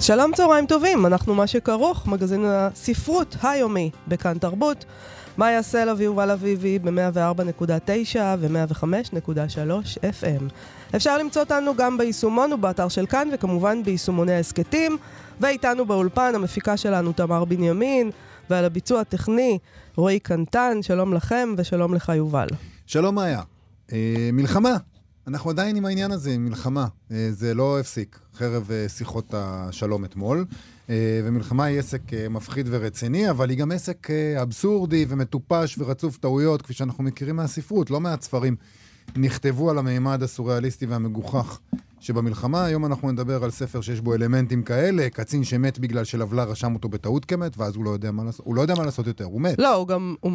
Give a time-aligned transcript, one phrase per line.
[0.00, 4.84] שלום צהריים טובים, אנחנו מה שכרוך, מגזין הספרות היומי בכאן תרבות.
[5.38, 10.42] יעשה לה ויובל אביבי ב-104.9 ו-105.3 FM.
[10.96, 14.96] אפשר למצוא אותנו גם ביישומון ובאתר של כאן, וכמובן ביישומוני ההסכתים.
[15.40, 18.10] ואיתנו באולפן המפיקה שלנו תמר בנימין,
[18.50, 19.58] ועל הביצוע הטכני
[19.96, 22.48] רועי קנטן, שלום לכם ושלום לך יובל.
[22.86, 23.42] שלום מאיה.
[23.92, 24.76] אה, מלחמה.
[25.30, 26.86] אנחנו עדיין עם העניין הזה, עם מלחמה.
[27.10, 30.44] אה, זה לא הפסיק, חרב אה, שיחות השלום אתמול.
[30.90, 34.08] אה, ומלחמה היא עסק מפחיד ורציני, אבל היא גם עסק
[34.42, 38.56] אבסורדי ומטופש ורצוף טעויות, כפי שאנחנו מכירים מהספרות, לא מעט ספרים
[39.16, 41.58] נכתבו על המימד הסוריאליסטי והמגוחך
[42.00, 42.64] שבמלחמה.
[42.64, 46.88] היום אנחנו נדבר על ספר שיש בו אלמנטים כאלה, קצין שמת בגלל שלבלה רשם אותו
[46.88, 49.40] בטעות כמת, ואז הוא לא יודע מה לעשות, הוא לא יודע מה לעשות יותר, הוא
[49.40, 49.54] מת.
[49.58, 50.32] לא, הוא גם, הוא,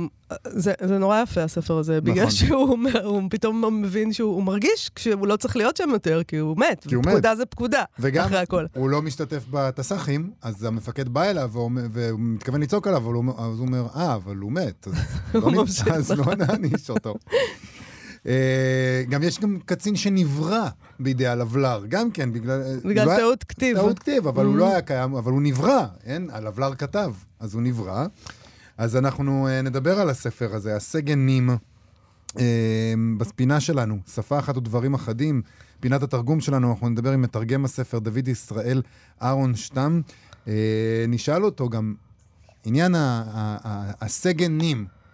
[0.48, 2.14] זה, זה נורא יפה הספר הזה, נכון.
[2.14, 6.58] בגלל שהוא הוא פתאום מבין שהוא מרגיש שהוא לא צריך להיות שם יותר, כי הוא
[6.58, 6.86] מת.
[6.88, 7.38] כי הוא פקודה מת.
[7.38, 8.66] זה פקודה, וגם אחרי הכל.
[8.76, 11.72] הוא לא משתתף בתס"חים, אז המפקד בא אליו והוא
[12.18, 14.94] מתכוון לצעוק עליו, אבל הוא, אומר- אז הוא אומר, אה, אבל הוא מת, אז
[15.44, 17.16] לא, אז לא נעניש אותו.
[18.28, 18.32] אה,
[19.10, 20.68] גם יש גם קצין שנברא
[21.00, 22.62] בידי הלבלר, גם כן, בגלל...
[22.86, 23.78] בגלל הוא לא היה- טעות כתיב.
[23.78, 24.58] טעות כתיב, אבל הוא Mm.
[24.58, 26.30] לא היה קיים, אבל הוא נברא, אין?
[26.34, 28.06] הלבלר כתב, אז הוא נברא.
[28.78, 31.50] אז אנחנו אה, נדבר על הספר הזה, הסגן נים,
[32.40, 32.44] אה,
[33.18, 35.42] בספינה שלנו, שפה אחת ודברים אחדים.
[35.80, 38.82] פינת התרגום שלנו, אנחנו נדבר עם מתרגם הספר דוד ישראל
[39.22, 40.02] אהרון שטם.
[40.48, 40.54] אה,
[41.08, 41.94] נשאל אותו גם,
[42.66, 43.92] עניין ה-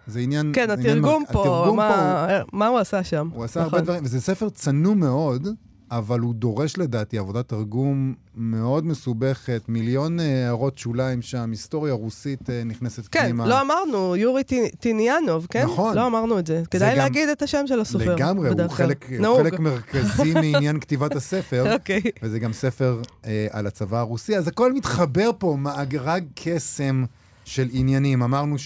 [0.06, 0.50] זה עניין...
[0.54, 3.28] כן, זה עניין התרגום מר- פה, התרגום פה הוא- מה, מה הוא עשה שם?
[3.34, 3.84] הוא עשה הרבה נכון.
[3.84, 5.48] דברים, וזה ספר צנום מאוד,
[5.90, 12.50] אבל הוא דורש לדעתי עבודת תרגום מאוד מסובכת, מיליון אה, הערות שוליים שם, היסטוריה רוסית
[12.50, 13.46] אה, נכנסת כן, פנימה.
[13.46, 15.64] לא אמרנו, יורי טי- טיניאנוב, כן?
[15.64, 15.94] נכון.
[15.96, 16.62] לא אמרנו את זה.
[16.70, 18.14] כדאי גם- להגיד את השם של הסופר.
[18.14, 18.68] לגמרי, הוא.
[18.68, 19.36] חלק, הוא.
[19.38, 22.00] חלק מרכזי מעניין כתיבת הספר, אוקיי.
[22.22, 27.04] וזה גם ספר אה, על הצבא הרוסי, אז הכל מתחבר פה, מאגרג קסם
[27.44, 28.22] של עניינים.
[28.22, 28.58] אמרנו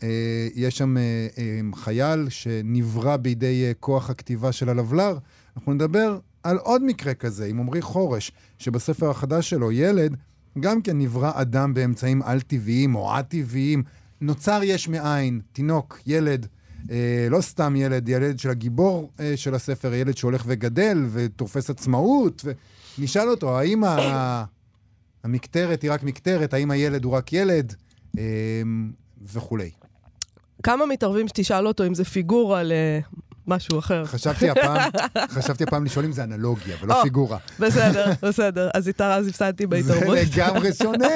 [0.00, 1.02] שיש שם אה,
[1.38, 5.18] אה, חייל שנברא בידי אה, כוח הכתיבה של הלבלר.
[5.56, 10.16] אנחנו נדבר על עוד מקרה כזה, עם עמרי חורש, שבספר החדש שלו, ילד,
[10.60, 13.82] גם כן נברא אדם באמצעים על-טבעיים או א-טבעיים.
[14.20, 16.46] נוצר יש מאין, תינוק, ילד,
[16.90, 22.44] אה, לא סתם ילד, ילד של הגיבור אה, של הספר, ילד שהולך וגדל ותופס עצמאות,
[22.98, 24.44] ונשאל אותו, האם ה...
[25.24, 27.74] המקטרת היא רק מקטרת, האם הילד הוא רק ילד,
[28.18, 28.24] אה,
[29.32, 29.70] וכולי.
[30.62, 32.62] כמה מתערבים שתשאל אותו אם זה פיגורה
[33.46, 34.04] למשהו אחר?
[34.04, 34.90] חשבתי הפעם,
[35.38, 37.38] חשבתי הפעם לשאול אם זה אנלוגיה ולא או, פיגורה.
[37.58, 38.70] בסדר, בסדר.
[38.74, 40.18] אז איתה אז הפסדתי זה בהתערבות.
[40.18, 41.08] לגמרי שונה.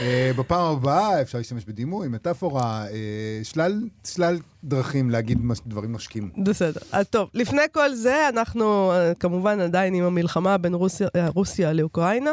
[0.00, 6.30] אה, בפעם הבאה אפשר להשתמש בדימוי, מטאפורה, אה, שלל, שלל דרכים להגיד דברים נושקים.
[6.44, 6.80] בסדר.
[6.92, 11.72] אז טוב, לפני כל זה, אנחנו אה, כמובן עדיין עם המלחמה בין רוסיה, אה, רוסיה
[11.72, 12.30] לאוקראינה.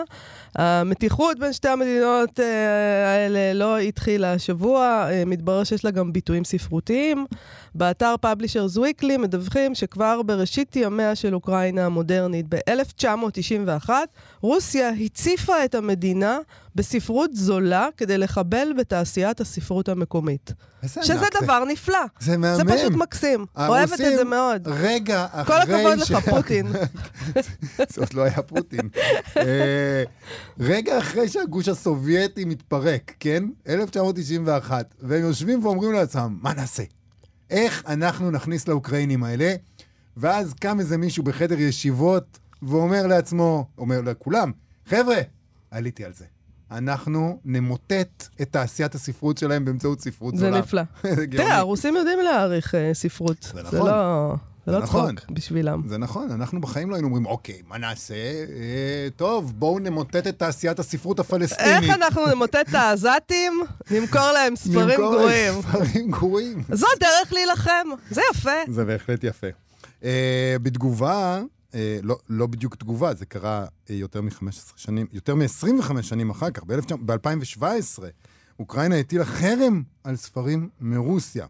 [0.56, 7.26] המתיחות בין שתי המדינות אה, האלה לא התחילה השבוע, מתברר שיש לה גם ביטויים ספרותיים.
[7.76, 13.90] באתר Publishers Weekly מדווחים שכבר בראשית ימיה של אוקראינה המודרנית, ב-1991,
[14.42, 16.40] רוסיה הציפה את המדינה
[16.76, 20.18] בספרות זולה כדי לחבל בתעשיית הספרות המקות.
[20.84, 21.26] איזה שזה זה.
[21.42, 22.00] דבר נפלא.
[22.20, 22.56] זה מהמם.
[22.56, 23.46] זה פשוט מקסים.
[23.58, 24.68] אוהבת את זה מאוד.
[24.68, 25.46] רגע אחרי...
[25.46, 26.68] כל הכבוד לך, פוטין.
[27.94, 28.90] זה עוד לא היה פוטין.
[29.38, 30.04] אה,
[30.60, 33.44] רגע אחרי שהגוש הסובייטי מתפרק, כן?
[33.68, 36.84] 1991, והם יושבים ואומרים לעצמם, מה נעשה?
[37.50, 39.56] איך אנחנו נכניס לאוקראינים האלה?
[40.18, 44.52] ואז קם איזה מישהו בחדר ישיבות ואומר לעצמו, אומר לכולם,
[44.86, 45.18] חבר'ה,
[45.72, 46.26] עליתי על זה.
[46.72, 50.60] אנחנו נמוטט את תעשיית הספרות שלהם באמצעות ספרות זולה.
[50.60, 50.82] נפלא.
[51.16, 51.46] זה גאוני.
[51.48, 53.52] תראה, הרוסים יודעים להעריך אה, ספרות.
[53.54, 53.90] זה נכון.
[53.90, 54.36] לא...
[54.68, 55.16] זה לא נכון.
[55.16, 55.82] צחוק בשבילם.
[55.88, 58.16] זה נכון, אנחנו בחיים לא היינו אומרים, אוקיי, מה נעשה?
[58.16, 61.84] אה, טוב, בואו נמוטט את תעשיית הספרות הפלסטינית.
[61.84, 63.62] איך אנחנו נמוטט את העזתים?
[63.92, 65.54] נמכור להם ספרים נמכור להם גרועים.
[65.62, 66.64] ספרים גרועים.
[66.72, 68.52] זו הדרך להילחם, זה יפה.
[68.68, 69.48] זה בהחלט יפה.
[70.04, 71.42] אה, בתגובה,
[71.74, 76.52] אה, לא, לא בדיוק תגובה, זה קרה אה, יותר מ-15 שנים, יותר מ-25 שנים אחר
[76.52, 76.64] כך,
[77.06, 77.64] ב-2017,
[78.60, 81.46] אוקראינה הטילה חרם על ספרים מרוסיה.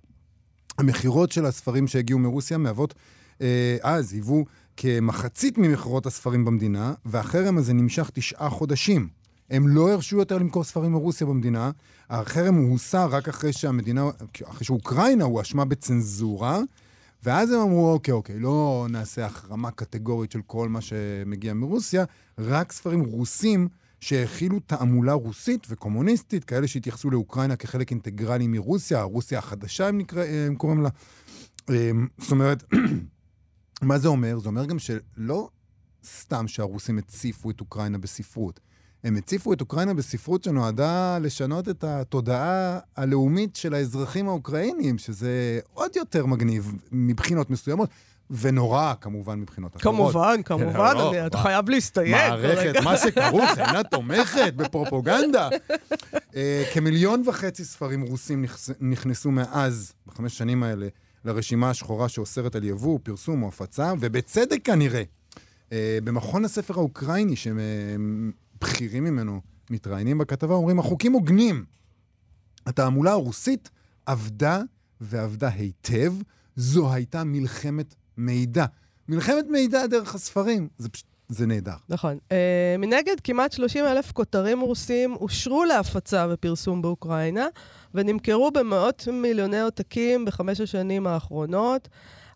[0.78, 2.94] המכירות של הספרים שהגיעו מרוסיה מהוות,
[3.42, 4.46] אה, אז היוו
[4.78, 9.10] כמחצית ממכירות הספרים במדינה, והחרם הזה נמשך תשעה חודשים.
[9.50, 11.72] הם לא הרשו יותר למכור ספרים מרוסיה במדינה.
[12.10, 14.10] החרם הוסר רק אחרי שהמדינה,
[14.44, 16.60] אחרי שאוקראינה הואשמה בצנזורה,
[17.24, 22.06] ואז הם אמרו, אוקיי, אוקיי, לא נעשה החרמה קטגורית של כל מה שמגיע מרוסיה,
[22.38, 23.68] רק ספרים רוסים
[24.00, 30.56] שהכילו תעמולה רוסית וקומוניסטית, כאלה שהתייחסו לאוקראינה כחלק אינטגרלי מרוסיה, רוסיה החדשה, הם, נקרא, הם
[30.56, 30.90] קוראים לה.
[31.70, 32.64] אמ, זאת אומרת,
[33.82, 34.40] מה זה אומר?
[34.40, 35.50] זה אומר גם שלא
[36.06, 38.60] סתם שהרוסים הציפו את אוקראינה בספרות.
[39.04, 45.32] הם הציפו את אוקראינה בספרות שנועדה לשנות את התודעה הלאומית של האזרחים האוקראינים, שזה
[45.74, 47.90] עוד יותר מגניב מבחינות מסוימות.
[48.32, 49.96] ונורא, כמובן, מבחינות אחרות.
[49.96, 52.12] כמובן, כמובן, לא, אני- אתה חייב להסתייג.
[52.16, 52.74] מערכת.
[52.84, 55.50] מה שכרוך, אינה תומכת בפרופוגנדה.
[56.36, 58.46] אה, כמיליון וחצי ספרים רוסים
[58.82, 60.88] נכנסו מאז, בחמש שנים האלה,
[61.26, 65.04] לרשימה השחורה שאוסרת על יבוא, פרסום או הפצה, ובצדק כנראה.
[65.72, 67.36] אה, במכון הספר האוקראיני,
[68.62, 71.66] בכירים ממנו מתראיינים בכתבה, אומרים, החוקים הוגנים.
[72.66, 73.70] התעמולה הרוסית
[74.06, 74.62] עבדה
[75.02, 76.14] ועבדה היטב,
[76.56, 78.66] זו הייתה מלחמת מידע.
[79.08, 81.76] מלחמת מידע דרך הספרים, זה פשוט, זה נהדר.
[81.90, 82.18] נכון.
[82.32, 87.48] אה, מנגד, כמעט 30 אלף כותרים רוסים אושרו להפצה ופרסום באוקראינה,
[87.94, 91.88] ונמכרו במאות מיליוני עותקים בחמש השנים האחרונות.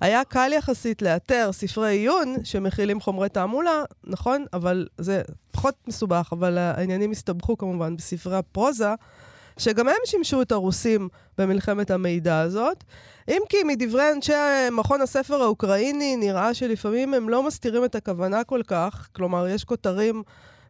[0.01, 5.21] היה קל יחסית לאתר ספרי עיון שמכילים חומרי תעמולה, נכון, אבל זה
[5.51, 8.93] פחות מסובך, אבל העניינים הסתבכו כמובן בספרי הפרוזה,
[9.57, 12.83] שגם הם שימשו את הרוסים במלחמת המידע הזאת.
[13.29, 14.33] אם כי מדברי אנשי
[14.71, 20.23] מכון הספר האוקראיני נראה שלפעמים הם לא מסתירים את הכוונה כל כך, כלומר, יש כותרים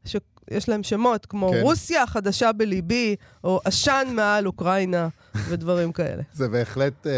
[0.05, 1.61] שיש להם שמות, כמו כן.
[1.61, 5.07] רוסיה החדשה בליבי, או עשן מעל אוקראינה,
[5.49, 6.23] ודברים כאלה.
[6.33, 7.11] זה בהחלט אה,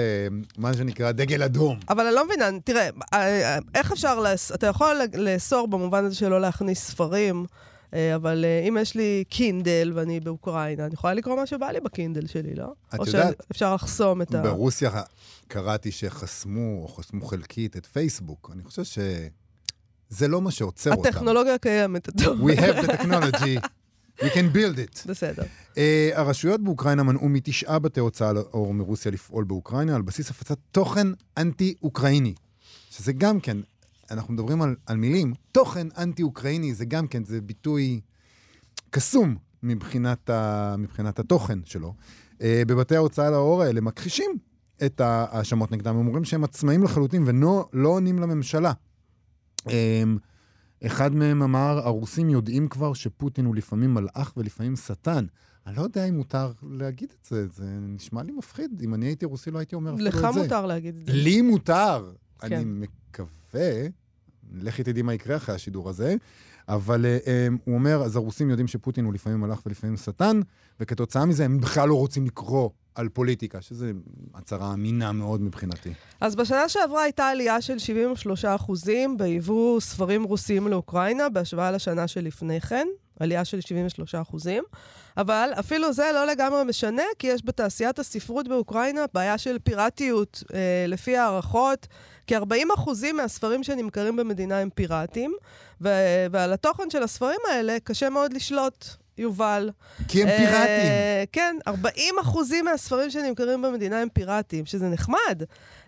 [0.58, 1.80] מה שנקרא דגל אדום.
[1.90, 4.52] אבל אני לא מבינה, תראה, אה, איך אפשר, לאס...
[4.52, 7.46] אתה יכול לאסור במובן הזה שלא להכניס ספרים,
[7.94, 11.80] אה, אבל אה, אם יש לי קינדל ואני באוקראינה, אני יכולה לקרוא מה שבא לי
[11.80, 12.74] בקינדל שלי, לא?
[12.96, 14.42] את או יודעת, שאפשר לחסום את ה...
[14.42, 15.02] ברוסיה
[15.48, 18.52] קראתי שחסמו, או חסמו חלקית את פייסבוק.
[18.54, 18.84] אני חושב
[20.14, 21.10] שזה לא מה שעוצר אותם.
[21.10, 22.08] הטכנולוגיה קיימת.
[22.08, 23.68] We have the technology,
[24.20, 25.08] we can build it.
[25.08, 25.44] בסדר.
[25.74, 25.78] Uh,
[26.14, 31.08] הרשויות באוקראינה מנעו מתשעה בתי הוצאה לאור מרוסיה לפעול באוקראינה על בסיס הפצת תוכן
[31.38, 32.34] אנטי-אוקראיני.
[32.90, 33.58] שזה גם כן,
[34.12, 38.02] אנחנו מדברים על, על מילים, תוכן אנטי-אוקראיני זה גם כן, זה ביטוי
[38.90, 41.94] קסום מבחינת, ה, מבחינת התוכן שלו.
[42.34, 44.38] Uh, בבתי ההוצאה לאור האלה מכחישים
[44.86, 48.72] את ההאשמות נגדם, הם אומרים שהם עצמאים לחלוטין ולא לא עונים לממשלה.
[49.68, 50.20] Um,
[50.86, 55.26] אחד מהם אמר, הרוסים יודעים כבר שפוטין הוא לפעמים מלאך ולפעמים שטן.
[55.68, 58.82] אני לא יודע אם מותר להגיד את זה, זה נשמע לי מפחיד.
[58.84, 60.42] אם אני הייתי רוסי לא הייתי אומר אפילו את לך זה.
[60.42, 61.14] מותר להגיד את זה.
[61.14, 62.12] לי מותר.
[62.40, 62.56] כן.
[62.56, 63.88] אני מקווה,
[64.54, 66.16] לכי תדעי מה יקרה אחרי השידור הזה,
[66.68, 70.40] אבל uh, um, הוא אומר, אז הרוסים יודעים שפוטין הוא לפעמים מלאך ולפעמים שטן,
[70.80, 73.86] וכתוצאה מזה הם בכלל לא רוצים לקרוא על פוליטיקה, שזו
[74.34, 75.94] הצהרה אמינה מאוד מבחינתי.
[76.22, 77.78] אז בשנה שעברה הייתה עלייה של
[78.46, 82.88] 73% ביבוא ספרים רוסיים לאוקראינה, בהשוואה לשנה שלפני כן,
[83.20, 84.50] עלייה של 73%.
[85.18, 90.44] אבל אפילו זה לא לגמרי משנה, כי יש בתעשיית הספרות באוקראינה בעיה של פיראטיות.
[90.54, 91.88] אה, לפי הערכות,
[92.28, 95.34] כ-40% מהספרים שנמכרים במדינה הם פיראטיים,
[95.82, 99.03] ו- ועל התוכן של הספרים האלה קשה מאוד לשלוט.
[99.18, 99.70] יובל.
[100.08, 100.68] כי הם פיראטים.
[100.68, 105.44] אה, כן, 40 אחוזים מהספרים שנמכרים במדינה הם פיראטיים, שזה נחמד.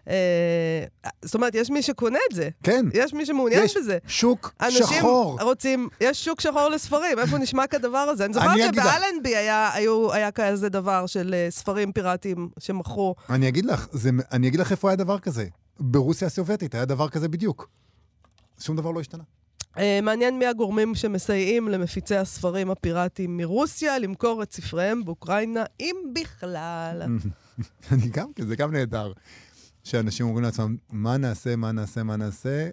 [0.10, 0.84] אה,
[1.22, 2.50] זאת אומרת, יש מי שקונה את זה.
[2.64, 3.98] כן, יש מי שמעוניין יש בזה.
[4.08, 5.38] שוק אנשים שחור.
[5.42, 8.26] רוצים, יש שוק שחור לספרים, איפה נשמע כדבר הזה?
[8.26, 8.76] אני זוכרת.
[8.76, 13.16] שבאלנבי היה, היו, היה כזה דבר של אה, ספרים פיראטיים שמכרו.
[13.30, 15.46] אני אגיד לך, זה, אני אגיד לך איפה היה דבר כזה.
[15.80, 17.70] ברוסיה הסובייטית היה דבר כזה בדיוק.
[18.60, 19.24] שום דבר לא השתנה.
[19.78, 27.02] אה, מעניין מי הגורמים שמסייעים למפיצי הספרים הפיראטיים מרוסיה למכור את ספריהם באוקראינה, אם בכלל.
[27.92, 29.12] אני גם, כן, זה גם נהדר.
[29.84, 32.70] שאנשים אומרים לעצמם, מה נעשה, מה נעשה, מה נעשה?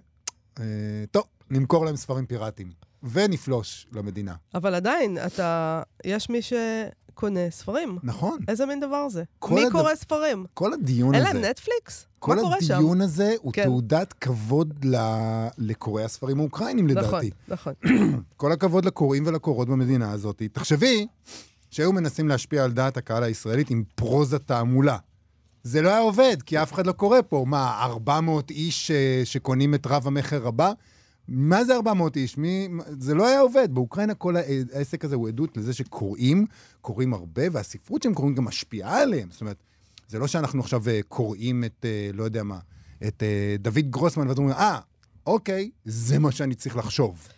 [0.61, 0.65] אה,
[1.11, 2.71] טוב, נמכור להם ספרים פיראטיים.
[3.03, 4.35] ונפלוש למדינה.
[4.55, 7.99] אבל עדיין, אתה, יש מי שקונה ספרים.
[8.03, 8.39] נכון.
[8.49, 9.23] איזה מין דבר זה?
[9.39, 10.45] כל מי הדבר- קורא ספרים?
[10.55, 12.07] כל הדיון אין הזה, להם נטפליקס?
[12.19, 12.75] כל מה קורה שם?
[12.75, 13.65] הדיון הזה הוא כן.
[13.65, 17.31] תעודת כבוד ל- לקוראי הספרים האוקראינים, נכון, לדעתי.
[17.49, 17.73] נכון.
[18.37, 20.43] כל הכבוד לקוראים ולקוראות במדינה הזאת.
[20.53, 21.07] תחשבי
[21.71, 24.97] שהיו מנסים להשפיע על דעת הקהל הישראלית עם פרוזה תעמולה.
[25.65, 27.45] זה לא היה עובד, כי אף אחד לא קורא פה.
[27.49, 30.73] מה, 400 איש אה, שקונים את רב המכר הבא?
[31.29, 32.39] מה זה 400 איש?
[32.39, 32.69] מי...
[32.99, 33.69] זה לא היה עובד.
[33.75, 36.47] באוקראינה כל הע- העסק הזה הוא עדות לזה שקוראים,
[36.81, 39.29] קוראים הרבה, והספרות שהם קוראים גם משפיעה עליהם.
[39.31, 39.57] זאת אומרת,
[40.09, 42.59] זה לא שאנחנו עכשיו אה, קוראים את, אה, לא יודע מה,
[43.07, 44.79] את אה, דוד גרוסמן, ואז אומרים, אה,
[45.27, 47.29] אוקיי, זה מה שאני צריך לחשוב.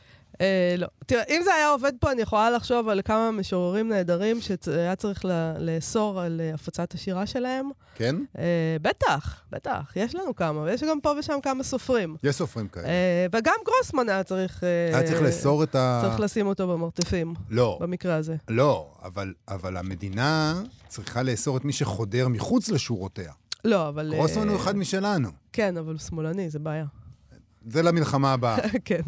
[0.41, 0.87] אה, לא.
[1.07, 5.25] תראה, אם זה היה עובד פה, אני יכולה לחשוב על כמה משוררים נהדרים שהיה צריך
[5.25, 7.71] ל- לאסור על אה, הפצת השירה שלהם.
[7.95, 8.17] כן?
[8.39, 12.17] אה, בטח, בטח, יש לנו כמה, ויש גם פה ושם כמה סופרים.
[12.23, 12.87] יש סופרים כאלה.
[12.87, 14.65] אה, וגם גרוסמן היה צריך...
[14.65, 16.01] אה, היה צריך לאסור את ה...
[16.05, 18.37] צריך לשים אותו במרתפים, לא, במקרה הזה.
[18.49, 23.33] לא, אבל, אבל המדינה צריכה לאסור את מי שחודר מחוץ לשורותיה.
[23.65, 24.13] לא, אבל...
[24.13, 25.29] אה, גרוסמן הוא אחד משלנו.
[25.53, 26.85] כן, אבל הוא שמאלני, זה בעיה.
[27.67, 28.57] זה למלחמה הבאה.
[28.85, 29.01] כן.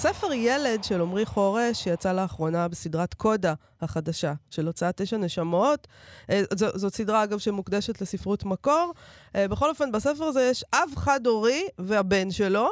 [0.00, 5.86] הספר ילד של עמרי חורש, שיצא לאחרונה בסדרת קודה החדשה של הוצאת תשע נשמות.
[6.30, 8.92] אה, זו, זאת סדרה, אגב, שמוקדשת לספרות מקור.
[9.36, 12.68] אה, בכל אופן, בספר הזה יש אב חד-הורי והבן שלו,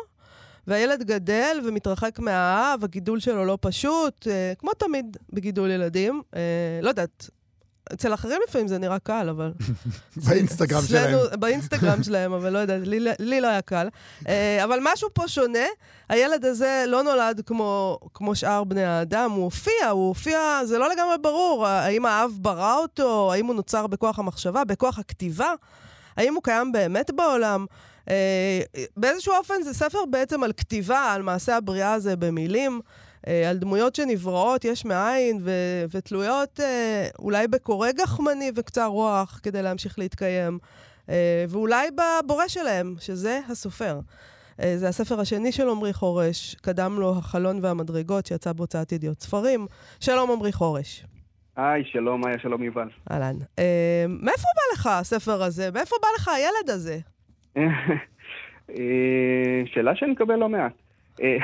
[0.66, 6.22] והילד גדל ומתרחק מהאב, הגידול שלו לא פשוט, אה, כמו תמיד בגידול ילדים.
[6.82, 7.30] לא יודעת,
[7.92, 9.52] אצל אחרים לפעמים זה נראה קל, אבל...
[10.26, 11.18] באינסטגרם שלהם.
[11.40, 13.88] באינסטגרם שלהם, אבל לא יודעת, לי, לי לא היה קל.
[14.28, 15.66] אה, אבל משהו פה שונה.
[16.08, 20.88] הילד הזה לא נולד כמו, כמו שאר בני האדם, הוא הופיע, הוא הופיע, זה לא
[20.90, 21.66] לגמרי ברור.
[21.66, 25.52] האם האב ברא אותו, האם הוא נוצר בכוח המחשבה, בכוח הכתיבה,
[26.16, 27.66] האם הוא קיים באמת בעולם.
[28.10, 28.60] אה,
[28.96, 32.80] באיזשהו אופן זה ספר בעצם על כתיבה, על מעשה הבריאה הזה במילים.
[33.26, 39.62] אה, על דמויות שנבראות יש מאין ו- ותלויות אה, אולי בקורא גחמני וקצר רוח כדי
[39.62, 40.58] להמשיך להתקיים,
[41.10, 44.00] אה, ואולי בבורא שלהם, שזה הסופר.
[44.76, 49.66] זה הספר השני של עמרי חורש, קדם לו החלון והמדרגות, שיצא בהוצאת ידיעות ספרים.
[50.00, 51.04] שלום עמרי חורש.
[51.56, 52.88] היי, שלום, היה שלום יובל.
[53.10, 53.34] אהלן.
[53.58, 55.70] אה, מאיפה בא לך הספר הזה?
[55.74, 56.98] מאיפה בא לך הילד הזה?
[59.74, 60.72] שאלה שאני מקבל לא מעט.
[61.22, 61.36] אה,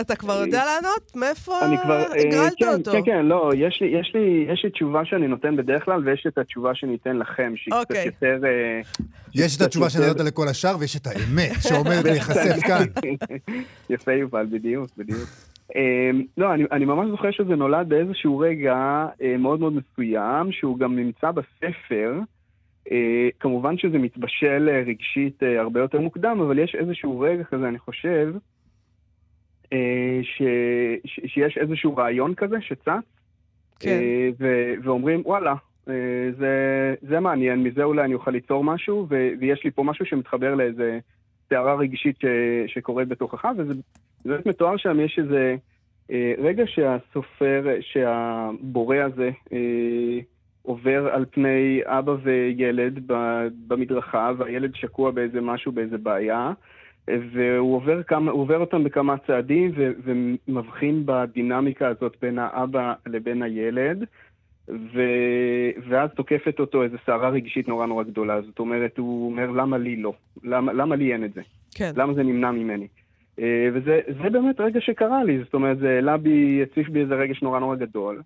[0.00, 1.12] אתה כבר יודע לענות?
[1.16, 1.96] מאיפה אני כבר...
[1.96, 2.92] אה, הגרלת כן, אותו?
[2.92, 6.24] כן, כן, לא, יש לי, יש, לי, יש לי תשובה שאני נותן בדרך כלל, ויש
[6.28, 8.04] את התשובה שאני אתן לכם, שהיא קצת אוקיי.
[8.04, 8.40] יותר...
[8.44, 8.80] אה,
[9.34, 12.84] יש את התשובה יותר- שנתת לכל השאר, ויש את האמת שעומדת להיחשף כאן.
[13.90, 15.28] יפה, יובל, בדיוק, בדיוק.
[16.38, 19.06] לא, אני, אני ממש זוכר שזה נולד באיזשהו רגע
[19.38, 22.20] מאוד מאוד מסוים, שהוא גם נמצא בספר.
[22.92, 27.68] אה, כמובן שזה מתבשל אה, רגשית אה, הרבה יותר מוקדם, אבל יש איזשהו רגע כזה,
[27.68, 28.34] אני חושב,
[30.22, 30.42] ש,
[31.04, 32.88] ש, שיש איזשהו רעיון כזה שצץ,
[33.80, 33.88] כן.
[33.88, 35.54] אה, ו- ואומרים, וואלה,
[35.88, 35.94] אה,
[36.38, 40.54] זה, זה מעניין, מזה אולי אני אוכל ליצור משהו, ו- ויש לי פה משהו שמתחבר
[40.54, 40.98] לאיזה
[41.48, 43.74] סערה רגשית ש- שקורית בתוכך, וזה
[44.18, 45.56] זה באמת מתואר שם, יש איזה
[46.10, 50.18] אה, רגע שהסופר, שהבורא הזה אה,
[50.62, 53.12] עובר על פני אבא וילד
[53.68, 56.52] במדרכה, והילד שקוע באיזה משהו, באיזה בעיה.
[57.32, 64.04] והוא עובר, כמה, עובר אותם בכמה צעדים ו, ומבחין בדינמיקה הזאת בין האבא לבין הילד,
[64.68, 65.02] ו,
[65.88, 68.42] ואז תוקפת אותו איזו סערה רגשית נורא נורא גדולה.
[68.42, 70.12] זאת אומרת, הוא אומר, למה לי לא?
[70.44, 71.40] למה, למה לי אין את זה?
[71.74, 71.92] כן.
[71.96, 72.86] למה זה נמנע ממני?
[73.40, 77.14] אה, וזה זה באמת רגע שקרה לי, זאת אומרת, זה העלה בי, הציף בי איזה
[77.14, 78.22] רגש נורא נורא גדול.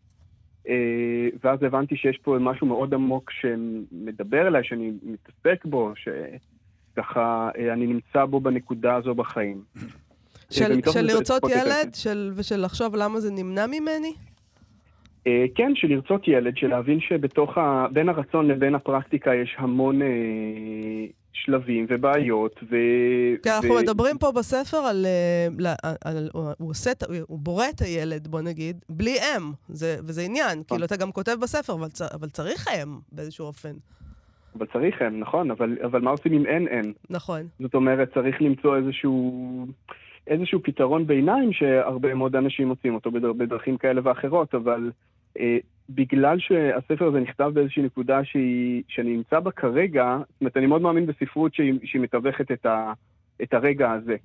[0.68, 6.62] אה, ואז הבנתי שיש פה משהו מאוד עמוק שמדבר אליי, שאני מתעסק בו, שככה
[6.99, 9.62] אה, אני נמצא בו בנקודה הזו בחיים.
[10.50, 14.14] של, ומתוך של לרצות ילד של, ושל לחשוב למה זה נמנע ממני?
[15.26, 17.87] אה, כן, של לרצות ילד, של להבין שבתוך ה...
[17.92, 20.08] בין הרצון לבין הפרקטיקה יש המון אה,
[21.32, 22.76] שלבים ובעיות, ו...
[23.42, 25.06] כי אנחנו ו- מדברים פה בספר על...
[25.06, 26.90] אה, ל- על, על הוא, עושה,
[27.26, 29.52] הוא בורא את הילד, בוא נגיד, בלי אם.
[29.68, 30.62] זה, וזה עניין.
[30.68, 33.72] כאילו, אתה גם כותב בספר, אבל, אבל צריך אם באיזשהו אופן.
[34.59, 36.92] אבל צריך הם, נכון, אבל, אבל מה עושים אם אין אין?
[37.11, 37.42] נכון.
[37.61, 39.66] זאת אומרת, צריך למצוא איזשהו,
[40.26, 44.90] איזשהו פתרון ביניים שהרבה מאוד אנשים מוצאים אותו בדר, בדרכים כאלה ואחרות, אבל
[45.38, 45.56] אה,
[45.88, 50.82] בגלל שהספר הזה נכתב באיזושהי נקודה שהיא, שאני נמצא בה כרגע, זאת אומרת, אני מאוד
[50.82, 52.92] מאמין בספרות שהיא, שהיא מתווכת את, ה,
[53.42, 54.16] את הרגע הזה.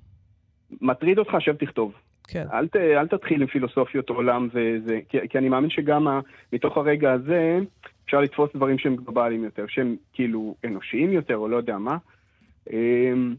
[0.81, 1.93] מטריד אותך, שב תכתוב.
[2.27, 2.46] כן.
[2.53, 6.19] אל, ת, אל תתחיל עם פילוסופיות עולם וזה, כי, כי אני מאמין שגם ה,
[6.53, 7.60] מתוך הרגע הזה
[8.05, 11.98] אפשר לתפוס דברים שהם גלובליים יותר, שהם כאילו אנושיים יותר, או לא יודע מה.
[12.74, 13.36] אמ,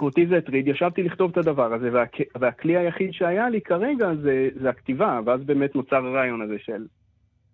[0.00, 4.48] אותי זה הטריד, ישבתי לכתוב את הדבר הזה, והכ, והכלי היחיד שהיה לי כרגע זה,
[4.60, 6.86] זה הכתיבה, ואז באמת נוצר הרעיון הזה של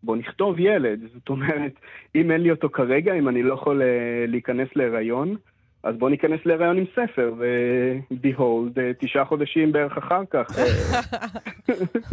[0.02, 1.00] בוא נכתוב ילד.
[1.14, 1.72] זאת אומרת,
[2.14, 5.36] אם אין לי אותו כרגע, אם אני לא יכול אה, להיכנס להיריון,
[5.82, 10.58] אז בוא ניכנס להיריון עם ספר, ו-behold, אה, תשעה חודשים בערך אחר כך.
[10.58, 11.00] אה,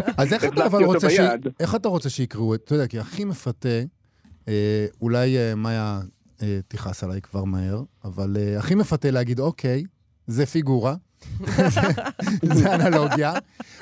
[0.18, 1.20] אז איך אתה אבל רוצה ש...
[1.60, 2.56] איך אתה רוצה שיקראו?
[2.56, 3.80] אתה יודע, כי הכי מפתה,
[4.48, 6.00] אה, אולי אה, מאיה
[6.42, 9.84] אה, תכעס עליי כבר מהר, אבל הכי מפתה להגיד, אוקיי,
[10.28, 10.96] זה פיגורה,
[12.58, 13.34] זה אנלוגיה.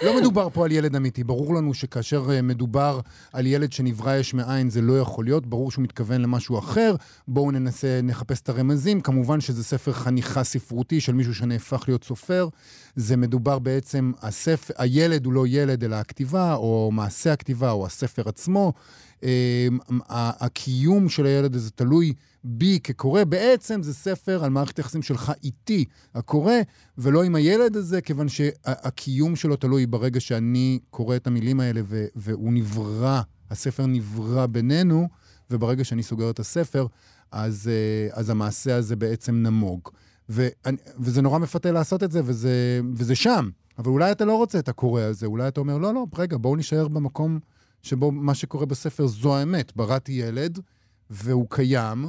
[0.04, 1.24] לא מדובר פה על ילד אמיתי.
[1.24, 3.00] ברור לנו שכאשר אה, מדובר
[3.34, 5.48] על ילד שנברא יש מאין, זה לא יכול להיות.
[5.48, 6.96] ברור שהוא מתכוון למשהו אחר.
[7.28, 9.02] בואו ננסה, נחפש את הרמזים.
[9.02, 12.48] כמובן שזה ספר חניכה ספרותי של מישהו שנהפך להיות סופר.
[12.96, 18.30] זה מדובר בעצם, הספר, הילד הוא לא ילד, אלא הכתיבה, או מעשה הכתיבה, או הספר
[18.30, 18.74] עצמו.
[19.24, 19.30] אמ,
[20.10, 23.24] הקיום של הילד הזה תלוי בי כקורא.
[23.24, 25.86] בעצם זה ספר על מערכת היחסים שלך איתי,
[26.16, 26.54] הקורא,
[26.98, 31.82] ולא עם הילד הזה, כיוון שהקיום שלו תלוי ברגע שאני קורא את המילים האלה
[32.16, 33.22] והוא נברא,
[33.52, 35.08] הספר נברא בינינו,
[35.52, 36.88] וברגע שאני סוגר את הספר,
[37.32, 39.90] אז, אה, אז המעשה הזה בעצם נמוג.
[40.30, 43.50] ואני, וזה נורא מפתה לעשות את זה, וזה, וזה שם.
[43.78, 46.56] אבל אולי אתה לא רוצה את הקורא הזה, אולי אתה אומר, לא, לא, רגע, בואו
[46.56, 47.40] נישאר במקום
[47.82, 49.76] שבו מה שקורה בספר זו האמת.
[49.76, 50.60] בראתי ילד,
[51.10, 52.06] והוא קיים,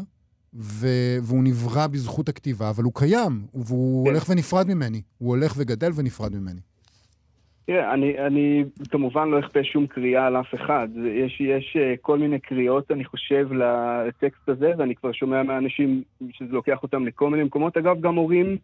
[0.55, 4.11] ו- והוא נברא בזכות הכתיבה, אבל הוא קיים, והוא כן.
[4.11, 5.03] הולך ונפרד ממני.
[5.19, 6.61] הוא הולך וגדל ונפרד ממני.
[7.67, 10.89] תראה, אני, אני כמובן לא אכפה שום קריאה על אף אחד.
[11.25, 16.53] יש, יש אה, כל מיני קריאות, אני חושב, לטקסט הזה, ואני כבר שומע מהאנשים שזה
[16.53, 17.77] לוקח אותם לכל מיני מקומות.
[17.77, 18.57] אגב, גם הורים,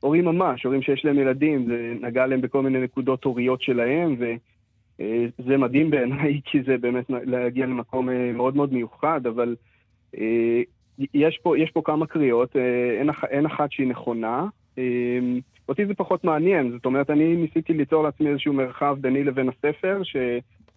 [0.00, 4.24] הורים ממש, הורים שיש להם ילדים, זה נגע להם בכל מיני נקודות הוריות שלהם, ו...
[5.00, 9.56] אה, מדהים בעיניי, כי זה באמת להגיע למקום אה, מאוד מאוד מיוחד, אבל
[11.14, 12.56] יש פה, יש פה כמה קריאות,
[13.00, 14.46] אין, אין אחת שהיא נכונה.
[15.68, 20.00] אותי זה פחות מעניין, זאת אומרת, אני ניסיתי ליצור לעצמי איזשהו מרחב ביני לבין הספר,
[20.02, 20.16] ש,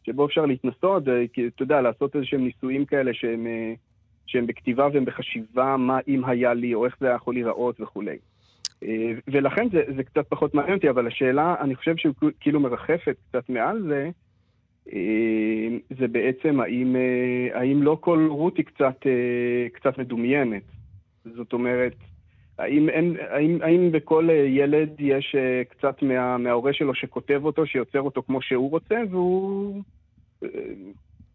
[0.03, 3.47] שבו אפשר להתנסות, כי אתה יודע, לעשות איזשהם ניסויים כאלה שהם,
[4.27, 8.17] שהם בכתיבה והם בחשיבה, מה אם היה לי, או איך זה היה יכול להיראות וכולי.
[8.83, 13.15] אה, ולכן זה, זה קצת פחות מעניין אותי, אבל השאלה, אני חושב שהיא כאילו מרחפת
[13.29, 14.09] קצת מעל זה, אה,
[15.99, 19.05] זה בעצם האם, אה, האם לא כל רות היא קצת,
[19.73, 20.63] קצת מדומיינת.
[21.35, 21.95] זאת אומרת,
[22.57, 25.35] האם, אין, האם, האם בכל ילד יש
[25.69, 29.83] קצת מה, מההורה שלו שכותב אותו, שיוצר אותו כמו שהוא רוצה, והוא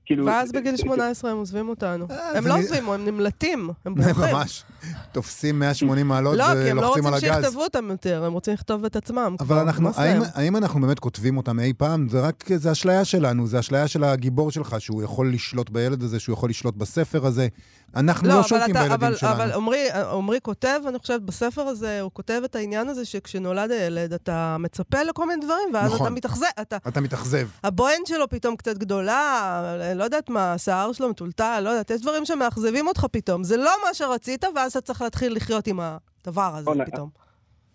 [0.06, 0.26] כאילו...
[0.26, 2.06] ואז בגיל 18 הם עוזבים אותנו.
[2.10, 4.34] אה, הם לא עוזבים, הם נמלטים, הם בורחים.
[4.34, 4.64] ממש.
[5.12, 6.58] תופסים 180 מעלות ולוחצים על הגז.
[6.58, 9.36] לא, כי הם לא רוצים שיכתבו אותם יותר, הם רוצים לכתוב את עצמם.
[9.40, 9.90] אבל אנחנו,
[10.34, 12.08] האם אנחנו באמת כותבים אותם אי פעם?
[12.08, 16.20] זה רק, זה אשליה שלנו, זה אשליה של הגיבור שלך, שהוא יכול לשלוט בילד הזה,
[16.20, 17.48] שהוא יכול לשלוט בספר הזה.
[17.96, 19.32] אנחנו לא, לא שולטים בילדים אבל, שלנו.
[19.32, 24.12] אבל עמרי, עמרי כותב, אני חושבת, בספר הזה, הוא כותב את העניין הזה שכשנולד הילד,
[24.12, 26.06] אתה מצפה לכל מיני דברים, ואז נכון.
[26.06, 26.46] אתה מתאכזב.
[26.60, 27.46] אתה, אתה מתאכזב.
[27.64, 32.24] הבוהן שלו פתאום קצת גדולה, לא יודעת מה, השיער שלו מטולטל, לא יודעת, יש דברים
[32.24, 33.44] שמאכזבים אותך פתאום.
[33.44, 37.08] זה לא מה שרצית, ואז אתה צריך להתחיל לחיות עם הדבר הזה נכון, פתאום.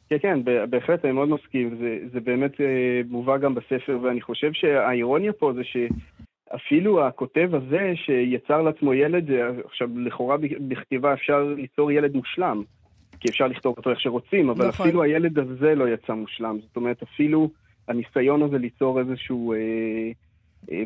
[0.09, 1.77] כן, כן, בהחלט, אני מאוד מסכים.
[1.79, 5.77] זה, זה באמת אה, מובא גם בספר, ואני חושב שהאירוניה פה זה ש...
[6.55, 9.25] אפילו הכותב הזה שיצר לעצמו ילד,
[9.65, 12.63] עכשיו לכאורה בכתיבה אפשר ליצור ילד מושלם,
[13.19, 14.87] כי אפשר לכתוב אותו איך שרוצים, אבל נכון.
[14.87, 16.57] אפילו הילד הזה לא יצא מושלם.
[16.61, 17.49] זאת אומרת, אפילו
[17.87, 20.11] הניסיון הזה ליצור איזשהו אה,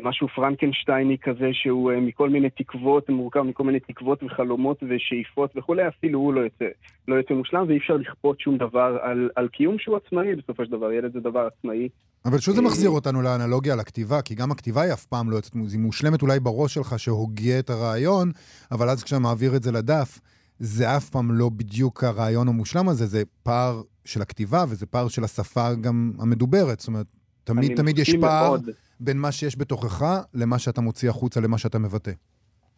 [0.02, 5.88] משהו פרנקנשטייני כזה, שהוא אה, מכל מיני תקוות, מורכב מכל מיני תקוות וחלומות ושאיפות וכולי,
[5.88, 6.64] אפילו הוא לא יוצא,
[7.08, 10.70] לא יוצא מושלם, ואי אפשר לכפות שום דבר על, על קיום שהוא עצמאי, בסופו של
[10.70, 11.88] דבר, ילד זה דבר עצמאי.
[12.24, 15.30] אבל שוב זה אה, מחזיר אותנו לאנלוגיה על הכתיבה, כי גם הכתיבה היא אף פעם
[15.30, 18.30] לא יוצאת, היא מושלמת אולי בראש שלך שהוגה את הרעיון,
[18.70, 20.20] אבל אז כשאתה מעביר את זה לדף,
[20.58, 25.24] זה אף פעם לא בדיוק הרעיון המושלם הזה, זה פער של הכתיבה וזה פער של
[25.24, 26.80] השפה גם המדוברת.
[26.80, 27.06] זאת אומרת,
[27.44, 28.70] תמיד תמיד יש פער מאוד.
[29.00, 30.02] בין מה שיש בתוכך
[30.34, 32.10] למה שאתה מוציא החוצה, למה שאתה מבטא.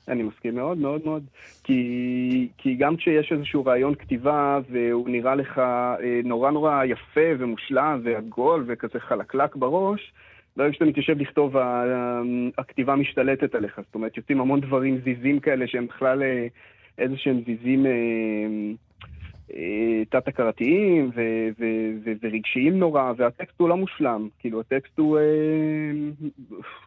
[0.09, 1.25] אני מסכים מאוד מאוד מאוד,
[1.65, 8.01] כי, כי גם כשיש איזשהו רעיון כתיבה והוא נראה לך אה, נורא נורא יפה ומושלם
[8.05, 10.13] ועגול וכזה חלקלק בראש,
[10.57, 11.57] ברגע שאתה מתיישב לכתוב,
[12.59, 13.81] הכתיבה משתלטת עליך.
[13.87, 16.47] זאת אומרת, יוצאים המון דברים זיזים כאלה שהם בכלל אה,
[16.99, 17.93] איזה שהם זיזים אה,
[19.53, 21.11] אה, תת-הכרתיים
[22.23, 24.29] ורגשיים נורא, והטקסט הוא לא מושלם.
[24.39, 25.23] כאילו, הטקסט הוא, אה,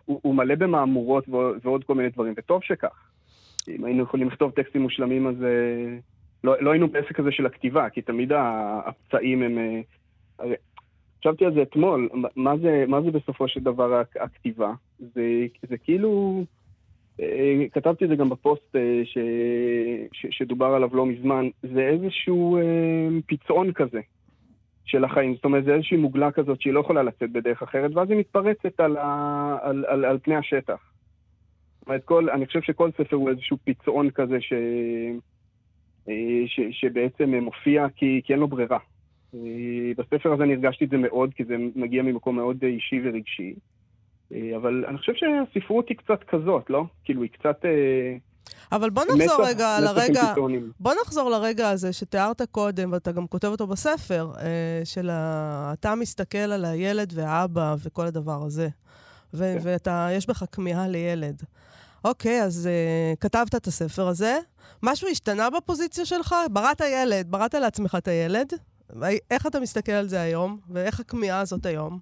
[0.06, 1.30] הוא, הוא מלא במהמורות
[1.64, 3.12] ועוד כל מיני דברים, וטוב שכך.
[3.68, 5.98] אם היינו יכולים לכתוב טקסטים מושלמים, אז אה,
[6.44, 8.32] לא, לא היינו בעסק הזה של הכתיבה, כי תמיד
[8.86, 9.58] הפצעים הם...
[10.40, 10.56] הרי,
[11.20, 14.74] חשבתי על זה אתמול, מה זה, מה זה בסופו של דבר הכתיבה?
[15.00, 16.44] זה, זה כאילו...
[17.20, 19.18] אה, כתבתי את זה גם בפוסט אה, ש...
[20.14, 20.26] ש...
[20.30, 24.00] שדובר עליו לא מזמן, זה איזשהו אה, פצעון כזה
[24.86, 25.36] של החיים.
[25.36, 28.80] זאת אומרת, זה איזושהי מוגלה כזאת שהיא לא יכולה לצאת בדרך אחרת, ואז היא מתפרצת
[28.80, 29.58] על, ה...
[29.62, 30.92] על, על, על פני השטח.
[31.88, 32.30] זאת כל...
[32.30, 34.54] אני חושב שכל ספר הוא איזשהו פצעון כזה ש...
[36.48, 36.60] ש...
[36.72, 38.22] שבעצם מופיע כי...
[38.24, 38.80] כי אין לו ברירה.
[39.98, 43.54] בספר הזה אני הרגשתי את זה מאוד, כי זה מגיע ממקום מאוד אישי ורגשי.
[44.34, 46.84] אה, אבל אני חושב שהספרות היא קצת כזאת, לא?
[47.04, 47.66] כאילו, היא קצת...
[47.66, 48.18] אה,
[48.72, 50.34] אבל בוא נחזור רגע לרגע.
[50.80, 55.74] בוא נחזור לרגע הזה שתיארת קודם, ואתה גם כותב אותו בספר, אה, של ה...
[55.74, 58.68] אתה מסתכל על הילד והאבא וכל הדבר הזה,
[59.34, 59.58] ו- כן.
[59.62, 61.44] ואתה, יש בך כמיהה לילד.
[62.06, 62.70] אוקיי, אז
[63.20, 64.38] כתבת את הספר הזה,
[64.84, 66.36] משהו השתנה בפוזיציה שלך?
[66.52, 68.54] בראת ילד, בראת לעצמך את הילד,
[69.32, 72.00] איך אתה מסתכל על זה היום, ואיך הכמיהה הזאת היום?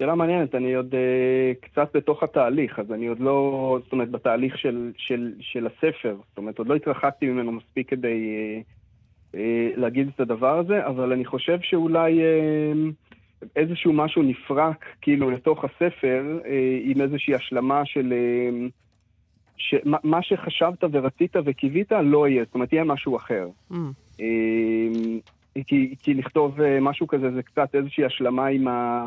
[0.00, 4.58] שאלה מעניינת, אני עוד uh, קצת בתוך התהליך, אז אני עוד לא, זאת אומרת, בתהליך
[4.58, 9.36] של, של, של הספר, זאת אומרת, עוד לא התרחקתי ממנו מספיק כדי uh, uh,
[9.76, 16.38] להגיד את הדבר הזה, אבל אני חושב שאולי uh, איזשהו משהו נפרק, כאילו, לתוך הספר,
[16.42, 16.46] uh,
[16.82, 18.12] עם איזושהי השלמה של...
[18.12, 18.70] Uh,
[19.56, 23.48] שמה מה שחשבת ורצית וקיווית לא יהיה, זאת אומרת, יהיה משהו אחר.
[23.72, 23.74] Mm.
[24.20, 24.26] אה,
[25.66, 29.06] כי, כי לכתוב משהו כזה זה קצת איזושהי השלמה עם ה...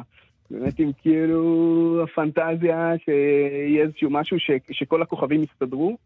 [0.53, 5.97] באמת עם כאילו הפנטזיה שיהיה איזשהו משהו ש, שכל הכוכבים יסתדרו.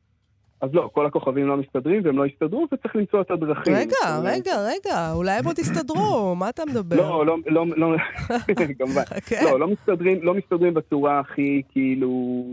[0.62, 3.74] אז לא, כל הכוכבים לא מסתדרים והם לא יסתדרו וצריך למצוא את הדרכים.
[3.74, 6.96] רגע, רגע, רגע, אולי הם עוד יסתדרו, מה אתה מדבר?
[6.96, 7.96] לא, לא, לא, לא,
[8.80, 9.04] כמובן.
[9.26, 9.46] כן.
[9.46, 12.44] לא, לא מסתדרים, לא מסתדרים בצורה הכי כאילו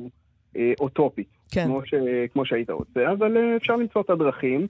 [0.57, 1.28] אה, אוטופית.
[1.50, 1.64] כן.
[1.64, 1.94] כמו, ש,
[2.33, 4.66] כמו שהיית רוצה, אבל אה, אפשר למצוא את הדרכים.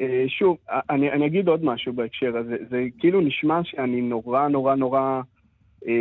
[0.00, 0.56] אה, שוב,
[0.90, 2.56] אני, אני אגיד עוד משהו בהקשר הזה.
[2.70, 5.20] זה כאילו נשמע שאני נורא נורא נורא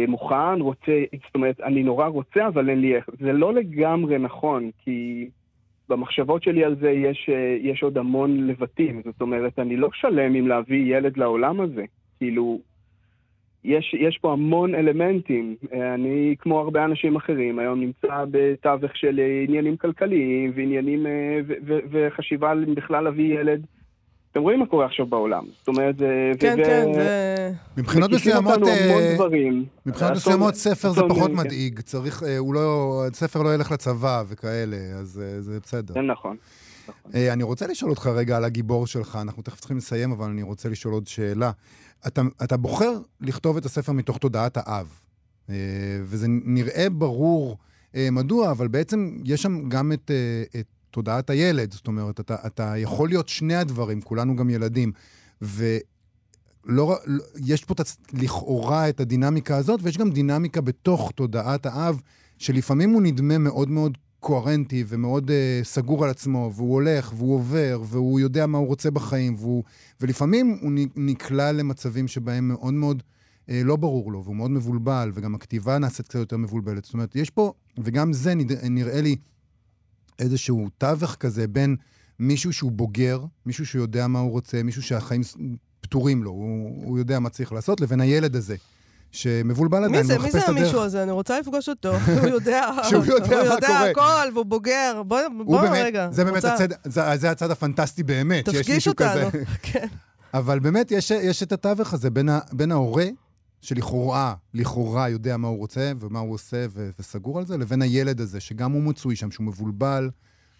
[0.07, 3.09] מוכן, רוצה, זאת אומרת, אני נורא רוצה, אבל אין לי איך.
[3.19, 5.27] זה לא לגמרי נכון, כי
[5.89, 9.01] במחשבות שלי על זה יש, אה, יש עוד המון לבטים.
[9.05, 11.83] זאת אומרת, אני לא שלם עם להביא ילד לעולם הזה.
[12.17, 12.59] כאילו,
[13.63, 15.55] יש, יש פה המון אלמנטים.
[15.73, 21.39] אה, אני, כמו הרבה אנשים אחרים, היום נמצא בתווך של אה, עניינים כלכליים ועניינים אה,
[21.47, 23.65] ו- ו- וחשיבה בכלל להביא ילד.
[24.33, 25.43] אתם רואים מה קורה עכשיו בעולם.
[25.59, 26.31] זאת אומרת, זה...
[26.39, 27.49] כן, כן, ו...
[27.77, 29.19] מבחינות מסוימות, אה.
[29.85, 31.37] מבחינות מסוימות ספר זה פחות כן.
[31.37, 35.93] מדאיג, צריך, אה, הוא לא, ספר לא ילך לצבא וכאלה, אז אה, זה בסדר.
[35.93, 36.37] זה נכון.
[36.87, 37.11] נכון.
[37.15, 40.69] אני רוצה לשאול אותך רגע על הגיבור שלך, אנחנו תכף צריכים לסיים, אבל אני רוצה
[40.69, 41.51] לשאול עוד שאלה.
[42.07, 42.91] אתה, אתה בוחר
[43.21, 44.99] לכתוב את הספר מתוך תודעת האב,
[46.03, 47.57] וזה נראה ברור
[47.97, 50.11] מדוע, אבל בעצם יש שם גם את,
[50.59, 54.91] את תודעת הילד, זאת אומרת, אתה, אתה יכול להיות שני הדברים, כולנו גם ילדים,
[55.41, 55.75] ולא,
[56.65, 57.73] לא- יש פה
[58.13, 62.01] לכאורה את הדינמיקה הזאת, ויש גם דינמיקה בתוך תודעת האב,
[62.37, 67.81] שלפעמים הוא נדמה מאוד מאוד קוהרנטי ומאוד uh, סגור על עצמו, והוא הולך, והוא עובר,
[67.85, 69.63] והוא יודע מה הוא רוצה בחיים, והוא,
[70.01, 75.35] ולפעמים הוא נקלע למצבים שבהם מאוד מאוד uh, לא ברור לו, והוא מאוד מבולבל, וגם
[75.35, 76.85] הכתיבה נעשית קצת יותר מבולבלת.
[76.85, 77.53] זאת אומרת, יש פה,
[77.83, 78.33] וגם זה
[78.69, 79.15] נראה לי
[80.19, 81.75] איזשהו תווך כזה בין
[82.19, 85.21] מישהו שהוא בוגר, מישהו שיודע מה הוא רוצה, מישהו שהחיים
[85.81, 88.55] פתורים לו, הוא, הוא יודע מה צריך לעשות, לבין הילד הזה.
[89.13, 90.13] שמבולבל עדיין, מי זה?
[90.13, 90.61] הוא מי מחפש זה את הדרך.
[90.61, 91.03] המישהו הזה?
[91.03, 91.91] אני רוצה לפגוש אותו.
[92.21, 93.89] הוא יודע, שהוא יודע מה הוא יודע קורה.
[93.89, 95.01] הכל, והוא בוגר.
[95.07, 95.19] בוא,
[95.71, 96.07] רגע.
[96.11, 99.29] זה באמת הצד, זה, זה הצד הפנטסטי באמת, שיש תפגיש אותנו.
[99.61, 99.87] כן.
[100.33, 102.09] אבל באמת, יש, את התווך הזה
[102.51, 103.05] בין ההורה,
[103.63, 108.19] שלכאורה, לכאורה יודע מה הוא רוצה ומה הוא עושה ו, וסגור על זה, לבין הילד
[108.19, 110.09] הזה, שגם הוא מצוי שם, שהוא מבולבל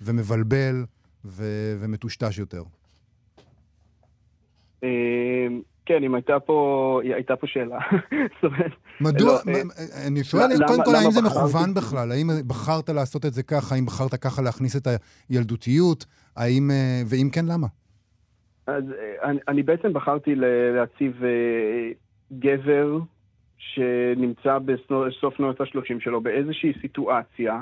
[0.01, 0.85] ומבלבל
[1.25, 1.43] ו,
[1.79, 2.63] ומטושטש יותר.
[4.83, 4.89] אה,
[5.85, 7.77] כן, אם הייתה פה, הייתה פה שאלה.
[9.01, 9.61] מדוע, לא, אה,
[10.07, 11.21] אני שואל, למה- קודם כל, האם זה?
[11.21, 12.11] מכוון בכלל?
[12.11, 13.75] האם בחרת לעשות את זה ככה?
[13.75, 14.87] האם בחרת ככה להכניס את
[15.29, 16.05] הילדותיות?
[16.35, 17.67] האם, אה, ואם כן, למה?
[18.67, 18.83] אז
[19.23, 20.31] אה, אני, בעצם בחרתי
[20.75, 21.21] להציב
[22.39, 22.97] גבר
[23.57, 27.61] שנמצא בסוף שנות ה-30 שלו באיזושהי סיטואציה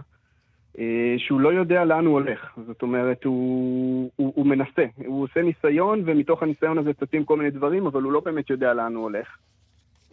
[0.80, 2.58] אה, שהוא לא יודע לאן הוא הולך.
[2.68, 7.50] זאת אומרת, הוא, הוא, הוא מנסה, הוא עושה ניסיון, ומתוך הניסיון הזה צצים כל מיני
[7.50, 9.38] דברים, אבל הוא לא באמת יודע לאן הוא הולך.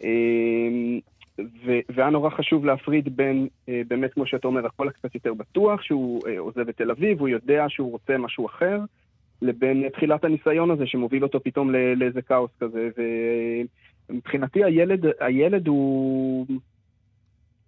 [0.03, 0.09] אה,
[1.65, 5.81] ו- והיה נורא חשוב להפריד בין, אה, באמת, כמו שאתה אומר, הקול הקצת יותר בטוח,
[5.81, 8.79] שהוא עוזב את תל אביב, הוא יודע שהוא רוצה משהו אחר,
[9.41, 12.89] לבין תחילת הניסיון הזה שמוביל אותו פתאום לא- לאיזה כאוס כזה.
[14.09, 16.45] ומבחינתי הילד, הילד הוא,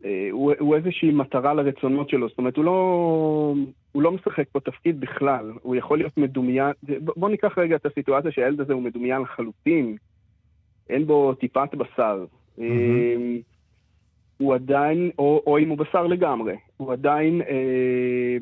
[0.06, 2.30] אה, הוא, הוא איזושהי מטרה לרצונות שלו.
[2.30, 3.56] זאת אומרת, הוא לא,
[3.92, 5.52] הוא לא משחק פה תפקיד בכלל.
[5.62, 6.74] הוא יכול להיות מדומיין.
[7.00, 9.96] בוא ניקח רגע את הסיטואציה שהילד הזה הוא מדומיין לחלוטין.
[10.90, 12.26] אין בו טיפת בשר.
[12.62, 13.16] אה,
[14.38, 18.38] הוא עדיין, או, או אם הוא בשר לגמרי, הוא עדיין אה,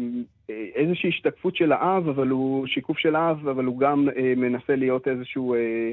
[0.49, 4.75] אה, איזושהי השתקפות של האב, אבל הוא שיקוף של האב, אבל הוא גם אה, מנסה
[4.75, 5.91] להיות איזשהו, אה,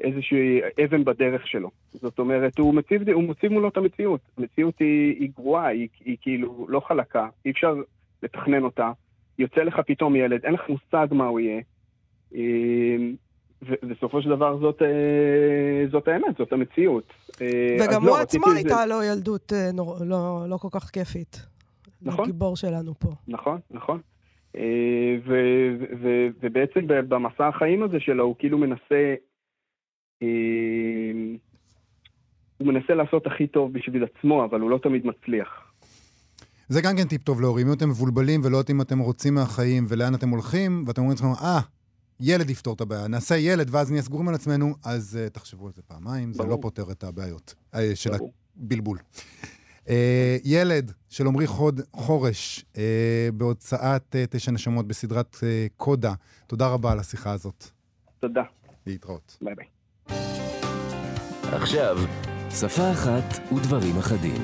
[0.00, 1.70] איזושהי אבן בדרך שלו.
[1.92, 4.20] זאת אומרת, הוא מציב, הוא מציב מולו את המציאות.
[4.38, 7.74] המציאות היא, היא גרועה, היא, היא כאילו לא חלקה, אי אפשר
[8.22, 8.90] לתכנן אותה.
[9.38, 11.60] יוצא לך פתאום ילד, אין לך מושג מה הוא יהיה.
[12.34, 12.96] אה,
[13.62, 14.88] ובסופו של דבר זאת, אה,
[15.90, 17.12] זאת האמת, זאת המציאות.
[17.42, 20.56] אה, וגם לא, הוא רציתי עצמו את זה- הייתה לו ילדות אה, נור- לא לא
[20.56, 21.46] כל כך כיפית.
[22.02, 22.24] נכון.
[22.24, 23.08] הגיבור שלנו פה.
[23.28, 24.00] נכון, נכון.
[25.26, 25.68] ו-
[26.00, 29.14] ו- ובעצם במסע החיים הזה שלו הוא כאילו מנסה,
[32.58, 35.48] הוא מנסה לעשות הכי טוב בשביל עצמו, אבל הוא לא תמיד מצליח.
[36.68, 37.66] זה גם כן טיפ טוב להורים.
[37.66, 41.44] אם אתם מבולבלים ולא יודעים מה אתם רוצים מהחיים ולאן אתם הולכים, ואתם אומרים לעצמכם,
[41.46, 41.60] אה,
[42.20, 45.72] ילד יפתור את הבעיה, נעשה ילד ואז נהיה סגורים על עצמנו, אז uh, תחשבו על
[45.72, 46.50] זה פעמיים, זה ברור.
[46.50, 48.32] לא פותר את הבעיות uh, של ברור.
[48.56, 48.98] הבלבול.
[49.86, 49.90] Uh,
[50.44, 52.78] ילד של עמרי חוד, חורש, uh,
[53.34, 55.42] בהוצאת uh, תשע נשמות בסדרת uh,
[55.76, 56.14] קודה,
[56.46, 57.64] תודה רבה על השיחה הזאת.
[58.20, 58.42] תודה,
[58.86, 59.38] להתראות.
[59.42, 59.66] ביי ביי.
[61.52, 61.98] עכשיו,
[62.50, 64.42] שפה אחת ודברים אחדים.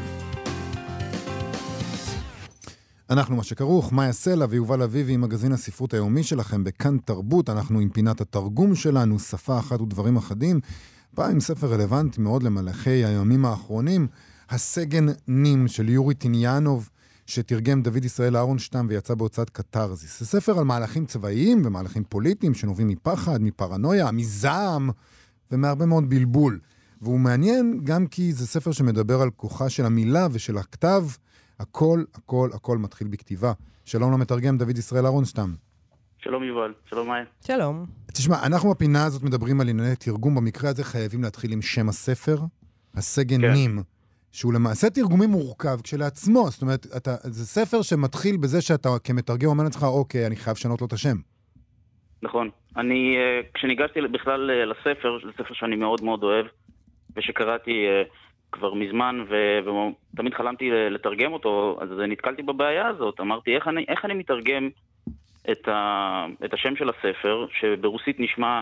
[3.10, 7.50] אנחנו מה שכרוך, מאיה סלע ויובל אביבי עם מגזין הספרות היומי שלכם בכאן תרבות.
[7.50, 10.60] אנחנו עם פינת התרגום שלנו, שפה אחת ודברים אחדים.
[11.14, 14.06] פעם עם ספר רלוונטי מאוד למלאכי הימים האחרונים,
[14.50, 16.90] הסגן נים של יורי טיניאנוב,
[17.26, 20.20] שתרגם דוד ישראל אהרונשטיין ויצא בהוצאת קתרזיס.
[20.20, 24.90] זה ספר על מהלכים צבאיים ומהלכים פוליטיים שנובעים מפחד, מפרנויה, מזעם
[25.50, 26.58] ומהרבה מאוד בלבול.
[27.04, 31.02] והוא מעניין גם כי זה ספר שמדבר על כוחה של המילה ושל הכתב.
[31.60, 33.52] הכל, הכל, הכל מתחיל בכתיבה.
[33.84, 35.50] שלום למתרגם דוד ישראל אהרונשטיין.
[36.18, 37.24] שלום יובל, שלום מאיה.
[37.46, 37.86] שלום.
[38.12, 40.34] תשמע, אנחנו בפינה הזאת מדברים על ענייני תרגום.
[40.34, 42.38] במקרה הזה חייבים להתחיל עם שם הספר,
[42.94, 43.52] הסגן כן.
[43.52, 43.82] נים,
[44.32, 46.50] שהוא למעשה תרגומי מורכב כשלעצמו.
[46.50, 50.80] זאת אומרת, אתה, זה ספר שמתחיל בזה שאתה כמתרגם אומר לעצמך, אוקיי, אני חייב לשנות
[50.80, 51.16] לו את השם.
[52.22, 52.50] נכון.
[52.76, 56.46] אני, אה, כשניגשתי בכלל אה, לספר, זה ספר שאני מאוד מאוד אוהב,
[57.16, 58.02] ושקראתי אה,
[58.52, 59.58] כבר מזמן, ו-
[60.14, 63.20] ותמיד חלמתי ל- לתרגם אותו, אז נתקלתי בבעיה הזאת.
[63.20, 64.68] אמרתי, איך אני, איך אני מתרגם
[65.50, 68.60] את, ה, את השם של הספר, שברוסית נשמע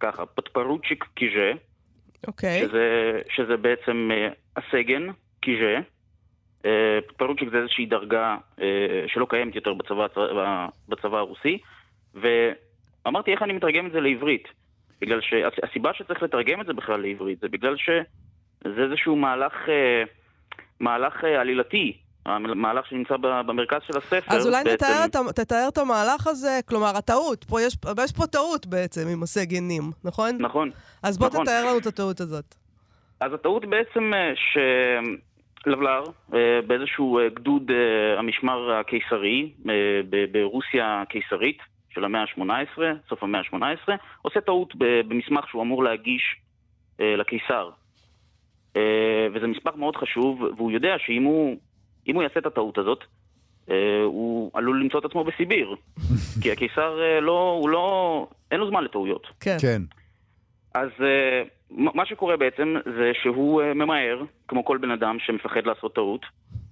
[0.00, 1.52] ככה, פטפרוצ'יק קיז'ה,
[2.26, 2.60] אוקיי.
[2.60, 5.06] שזה, שזה בעצם אה, הסגן,
[5.40, 5.78] קיז'ה.
[6.64, 10.06] אה, פרוצ'יק זה איזושהי דרגה אה, שלא קיימת יותר בצבא,
[10.88, 11.58] בצבא הרוסי,
[12.14, 14.48] ואמרתי איך אני מתרגם את זה לעברית.
[15.00, 20.02] בגלל שהסיבה שצריך לתרגם את זה בכלל לעברית זה בגלל שזה איזשהו מהלך, אה,
[20.80, 24.36] מהלך אה, עלילתי, המהלך שנמצא במרכז של הספר.
[24.36, 27.44] אז אולי בעצם- נתאר תתאר את המהלך הזה, כלומר, הטעות.
[27.44, 30.36] פה יש, יש פה טעות בעצם עם הסגן נים, נכון?
[30.40, 30.70] נכון.
[31.02, 31.44] אז בוא נכון.
[31.44, 32.54] תתאר לנו את הטעות הזאת.
[33.20, 34.32] אז הטעות בעצם אה,
[35.64, 36.02] שלבלר,
[36.66, 37.70] באיזשהו גדוד
[38.18, 39.52] המשמר הקיסרי,
[40.32, 41.58] ברוסיה הקיסרית
[41.96, 46.36] של המאה ה-18, סוף המאה ה-18, עושה טעות במסמך שהוא אמור להגיש
[47.00, 47.70] אה, לקיסר.
[48.76, 51.56] אה, וזה מסמך מאוד חשוב, והוא יודע שאם הוא,
[52.14, 53.04] הוא יעשה את הטעות הזאת,
[53.70, 55.76] אה, הוא עלול למצוא את עצמו בסיביר.
[56.42, 59.26] כי הקיסר לא, הוא לא, אין לו זמן לטעויות.
[59.40, 59.56] כן.
[59.60, 59.82] כן.
[60.74, 60.88] אז
[61.70, 66.26] מה שקורה בעצם זה שהוא ממהר, כמו כל בן אדם שמפחד לעשות טעות,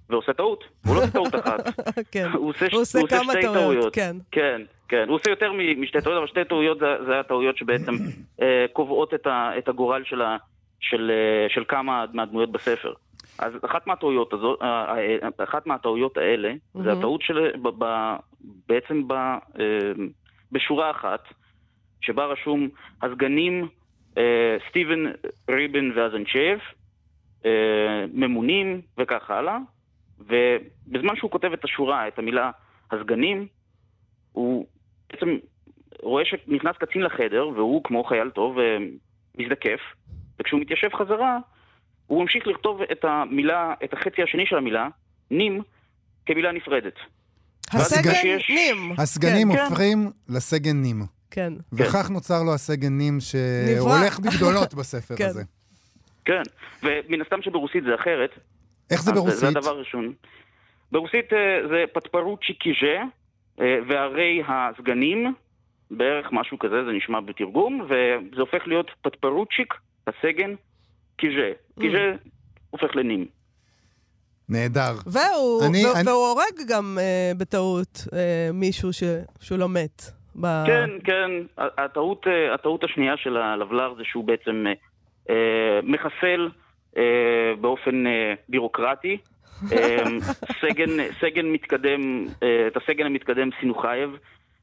[0.09, 0.63] ועושה טעות.
[0.85, 1.79] הוא לא עושה טעות אחת.
[2.11, 2.27] כן.
[2.33, 3.95] הוא עושה, הוא עושה הוא עושה כמה שתי טעויות, טעויות.
[3.95, 4.17] כן.
[4.31, 5.03] כן, כן.
[5.07, 8.41] הוא עושה יותר משתי טעויות, אבל שתי טעויות זה, זה הטעויות שבעצם uh,
[8.73, 10.37] קובעות את, ה, את הגורל של, ה,
[10.79, 12.93] של, uh, של כמה מהדמויות בספר.
[13.39, 16.97] אז אחת מהטעויות הזו, אה, אה, אחת מהטעויות האלה, זה מהמם.
[16.97, 18.15] הטעות של, ב, ב,
[18.67, 19.91] בעצם ב, אה,
[20.51, 21.23] בשורה אחת,
[22.01, 22.69] שבה רשום
[23.01, 23.67] הסגנים
[24.17, 25.05] אה, סטיבן
[25.49, 26.59] ריבן ואזנצ'ב,
[27.45, 29.57] אה, ממונים וכך הלאה,
[30.19, 32.51] ובזמן שהוא כותב את השורה, את המילה
[32.91, 33.47] הסגנים,
[34.31, 34.65] הוא
[35.11, 35.37] בעצם
[36.01, 38.77] רואה שנכנס קצין לחדר, והוא כמו חייל טוב אה,
[39.37, 39.79] מזדקף,
[40.39, 41.37] וכשהוא מתיישב חזרה,
[42.07, 44.87] הוא ממשיך לכתוב את המילה, את החצי השני של המילה,
[45.31, 45.61] נים,
[46.25, 46.93] כמילה נפרדת.
[47.73, 48.91] הסגן שיש- נים.
[48.97, 49.59] הסגנים כן.
[49.59, 51.01] הופכים לסגן נים.
[51.31, 51.53] כן.
[51.73, 53.77] וכך נוצר לו הסגן נים נברא.
[53.79, 55.25] שהולך בגדולות בספר כן.
[55.25, 55.43] הזה.
[56.25, 56.41] כן,
[56.83, 58.29] ומן הסתם שברוסית זה אחרת,
[58.91, 59.39] איך זה ברוסית?
[59.39, 60.13] זה הדבר הראשון.
[60.91, 63.03] ברוסית אה, זה פטפרוצ'י קיז'ה,
[63.57, 65.33] והרי הסגנים,
[65.91, 69.73] בערך משהו כזה, זה נשמע בתרגום, וזה הופך להיות פטפרוצ'יק,
[70.07, 70.55] הסגן,
[71.17, 71.51] קיז'ה.
[71.79, 72.11] קיז'ה
[72.69, 73.25] הופך לנים.
[74.49, 74.91] נהדר.
[75.05, 79.03] והוא, אני- והוא, אני- והוא הורג גם אה, בטעות אה, מישהו ש,
[79.41, 80.01] שהוא לא מת.
[80.41, 80.45] ב...
[80.67, 81.31] כן, כן.
[81.57, 84.73] הטעות, אה, הטעות השנייה של הלבלר זה שהוא בעצם אה,
[85.29, 86.49] אה, מחסל
[86.97, 87.03] אה,
[87.61, 89.17] באופן אה, בירוקרטי אה,
[90.61, 90.89] סגן,
[91.21, 94.17] סגן מתקדם, אה, את הסגן המתקדם סינוחייב.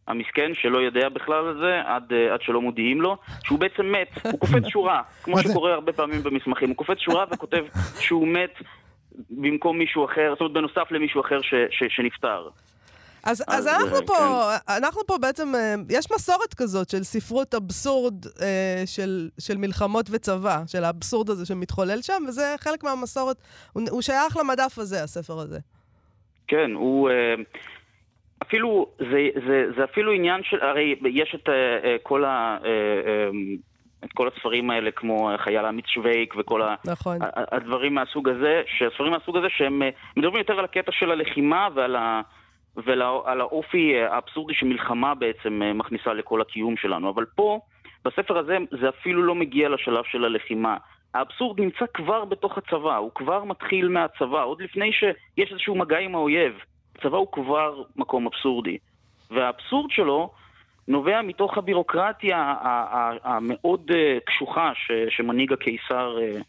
[0.09, 4.26] המסכן שלא יודע בכלל על זה עד, אה, עד שלא מודיעים לו, שהוא בעצם מת,
[4.26, 5.38] הוא קופץ שורה, כמו?
[5.38, 7.64] שקורה הרבה פעמים במסמכים, הוא קופץ שורה וכותב
[8.00, 8.55] שהוא מת
[9.31, 12.48] במקום מישהו אחר, זאת אומרת בנוסף למישהו אחר ש, ש, שנפטר.
[13.24, 14.16] אז, אז אז, אנחנו, אה, פה,
[14.76, 20.56] אנחנו פה בעצם, אה, יש מסורת כזאת של ספרות אבסורד אה, של, של מלחמות וצבא,
[20.66, 23.37] של האבסורד הזה שמתחולל שם, וזה חלק מהמסורת,
[23.72, 25.58] הוא, הוא שייך למדף הזה, הספר הזה.
[26.48, 27.11] כן, הוא...
[27.11, 27.35] אה,
[28.42, 31.48] אפילו, זה, זה, זה אפילו עניין של, הרי יש את
[32.02, 32.58] כל ה...
[34.04, 37.18] את כל הספרים האלה, כמו חייל עמית שווייק וכל נכון.
[37.35, 39.82] הדברים מהסוג הזה, שהספרים מהסוג הזה שהם
[40.16, 42.20] מדברים יותר על הקטע של הלחימה ועל ה...
[42.76, 47.11] ועל האופי האבסורדי שמלחמה בעצם מכניסה לכל הקיום שלנו.
[47.11, 47.61] אבל פה,
[48.04, 50.76] בספר הזה, זה אפילו לא מגיע לשלב של הלחימה.
[51.14, 56.14] האבסורד נמצא כבר בתוך הצבא, הוא כבר מתחיל מהצבא, עוד לפני שיש איזשהו מגע עם
[56.14, 56.52] האויב.
[56.96, 58.78] הצבא הוא כבר מקום אבסורדי.
[59.30, 60.30] והאבסורד שלו
[60.88, 62.54] נובע מתוך הבירוקרטיה
[63.22, 64.72] המאוד אה, קשוחה
[65.08, 66.40] שמנהיג הקיסר אה,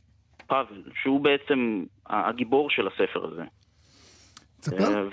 [0.47, 3.43] פאבל, שהוא בעצם הגיבור של הספר הזה.
[4.59, 5.09] תספר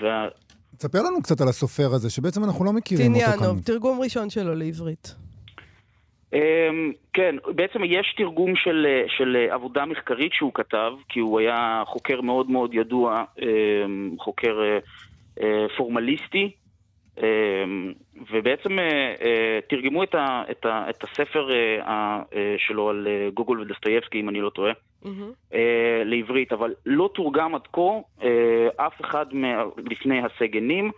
[0.85, 3.33] אה, לנו קצת על הסופר הזה, שבעצם אנחנו לא מכירים אותו כאן.
[3.33, 5.15] טיניאנוב, תרגום ראשון שלו לעברית.
[6.33, 12.21] אמ, כן, בעצם יש תרגום של, של עבודה מחקרית שהוא כתב, כי הוא היה חוקר
[12.21, 14.59] מאוד מאוד ידוע, אמ, חוקר
[15.77, 16.60] פורמליסטי, אמ,
[18.31, 22.21] ובעצם אה, אה, תרגמו את, ה, את, ה, את הספר אה,
[22.57, 25.55] שלו על גוגול ודסטויבסקי, אם אני לא טועה, mm-hmm.
[26.05, 27.99] לעברית, אבל לא תורגם עד כה
[28.75, 30.91] אף אחד מה, לפני הסגנים,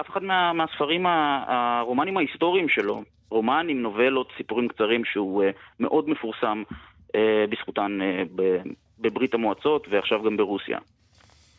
[0.00, 1.06] אף אחד מה, מהספרים
[1.46, 5.44] הרומנים ההיסטוריים שלו, רומנים, נובלות, סיפורים קצרים שהוא
[5.80, 6.62] מאוד מפורסם
[7.50, 7.98] בזכותן
[8.98, 10.78] בברית המועצות ועכשיו גם ברוסיה.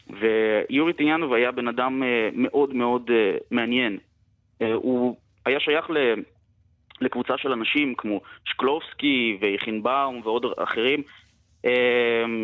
[0.09, 3.97] ויורי טיאנוב היה בן אדם אה, מאוד מאוד אה, מעניין.
[4.61, 5.15] אה, הוא
[5.45, 5.85] היה שייך
[7.01, 11.01] לקבוצה של אנשים כמו שקלובסקי ויכינבאום ועוד אחרים,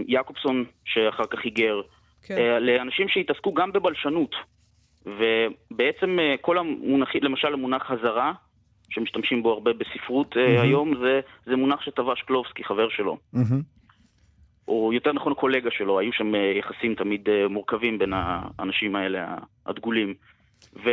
[0.07, 1.81] יעקובסון שאחר כך היגר,
[2.27, 2.63] כן.
[2.63, 4.35] לאנשים שהתעסקו גם בבלשנות.
[5.05, 8.33] ובעצם כל המונחים, למשל המונח הזרה,
[8.89, 10.61] שמשתמשים בו הרבה בספרות mm-hmm.
[10.61, 13.17] היום, זה, זה מונח שטבע שקלובסקי, חבר שלו.
[13.35, 13.82] Mm-hmm.
[14.67, 19.35] או יותר נכון קולגה שלו, היו שם אה, יחסים תמיד אה, מורכבים בין האנשים האלה,
[19.65, 20.13] הדגולים.
[20.75, 20.89] ו,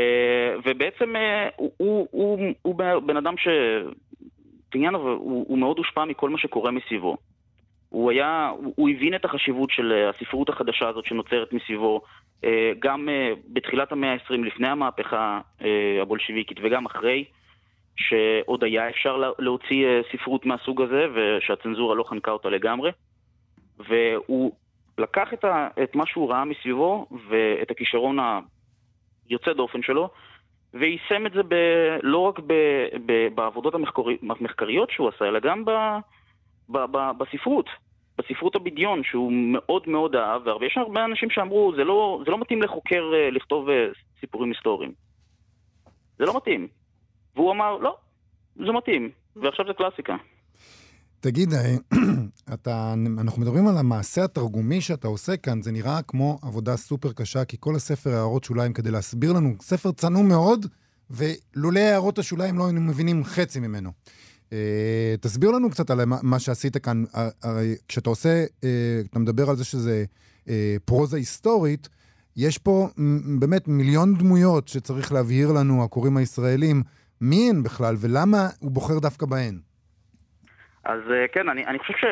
[0.64, 2.74] ובעצם אה, הוא, הוא, הוא, הוא
[3.06, 3.48] בן אדם ש...
[4.74, 7.16] עניין הוא, הוא מאוד הושפע מכל מה שקורה מסביבו.
[7.88, 12.00] הוא היה, הוא, הוא הבין את החשיבות של הספרות החדשה הזאת שנוצרת מסביבו,
[12.78, 13.08] גם
[13.48, 15.40] בתחילת המאה ה-20, לפני המהפכה
[16.02, 17.24] הבולשיביקית וגם אחרי,
[17.96, 22.90] שעוד היה אפשר להוציא ספרות מהסוג הזה ושהצנזורה לא חנקה אותה לגמרי.
[23.88, 24.52] והוא
[24.98, 28.18] לקח את, ה, את מה שהוא ראה מסביבו ואת הכישרון
[29.28, 30.10] היוצא דופן שלו,
[30.74, 31.54] ויישם את זה ב,
[32.02, 32.52] לא רק ב,
[33.06, 35.70] ב, בעבודות המחקרי, המחקריות שהוא עשה, אלא גם ב,
[36.68, 37.66] ב, ב, בספרות.
[38.18, 42.62] בספרות הבדיון, שהוא מאוד מאוד אהב, ויש הרבה אנשים שאמרו, זה לא, זה לא מתאים
[42.62, 43.88] לחוקר אה, לכתוב אה,
[44.20, 44.92] סיפורים היסטוריים.
[46.18, 46.68] זה לא מתאים.
[47.36, 47.96] והוא אמר, לא,
[48.56, 50.16] זה מתאים, ועכשיו זה קלאסיקה.
[51.20, 51.76] תגיד, אה,
[52.54, 57.44] אתה, אנחנו מדברים על המעשה התרגומי שאתה עושה כאן, זה נראה כמו עבודה סופר קשה,
[57.44, 60.66] כי כל הספר הערות שוליים כדי להסביר לנו, ספר צנום מאוד,
[61.10, 63.90] ולולא הערות השוליים לא היינו מבינים חצי ממנו.
[64.48, 64.52] Uh,
[65.20, 67.04] תסביר לנו קצת על מה שעשית כאן.
[67.42, 68.64] הרי כשאתה עושה, uh,
[69.10, 70.04] אתה מדבר על זה שזה
[70.44, 70.48] uh,
[70.84, 71.88] פרוזה היסטורית,
[72.36, 72.88] יש פה
[73.38, 76.82] באמת מיליון דמויות שצריך להבהיר לנו, הקוראים הישראלים,
[77.20, 79.60] מי הן בכלל ולמה הוא בוחר דווקא בהן.
[80.90, 82.04] אז אה, כן, אני, אני חושב ש...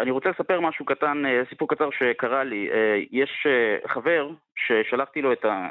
[0.00, 2.68] אני רוצה לספר משהו קטן, אה, סיפור קצר שקרה לי.
[2.72, 3.46] אה, יש
[3.86, 5.68] חבר ששלחתי לו את, ה,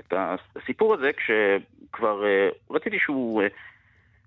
[0.00, 0.12] את
[0.56, 2.24] הסיפור הזה כשכבר
[2.70, 3.42] רציתי שהוא,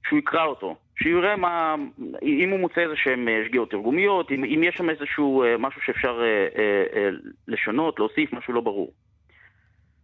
[0.08, 1.76] שהוא יקרא אותו, שיראה מה,
[2.22, 6.22] אם הוא מוצא איזה שהם שגיאות תרגומיות, אם, אם יש שם איזשהו משהו שאפשר
[7.48, 8.92] לשנות, להוסיף, משהו לא ברור.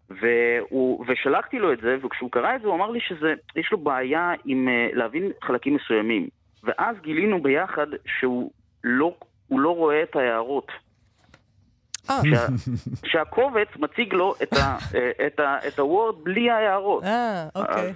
[0.09, 4.33] והוא, ושלחתי לו את זה, וכשהוא קרא את זה הוא אמר לי שיש לו בעיה
[4.45, 6.40] עם להבין חלקים מסוימים.
[6.63, 8.51] ואז גילינו ביחד שהוא
[8.83, 9.15] לא,
[9.51, 10.71] לא רואה את ההערות.
[12.09, 12.21] אה.
[12.29, 12.45] שה,
[13.05, 14.77] שהקובץ מציג לו את, ה,
[15.27, 17.03] את, ה, את הוורד בלי ההערות.
[17.03, 17.89] אה, אוקיי.
[17.89, 17.95] אז,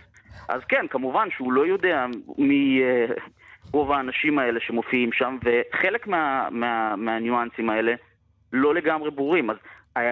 [0.49, 2.06] אז כן, כמובן שהוא לא יודע
[2.38, 3.06] מי אה,
[3.73, 7.93] רוב האנשים האלה שמופיעים שם, וחלק מה, מה, מהניואנסים האלה
[8.54, 9.49] לא לגמרי ברורים.
[9.49, 9.58] אז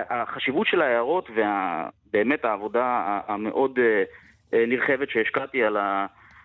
[0.10, 3.80] החשיבות של ההערות ובאמת העבודה המאוד
[4.54, 5.78] אה, נרחבת שהשקעתי על,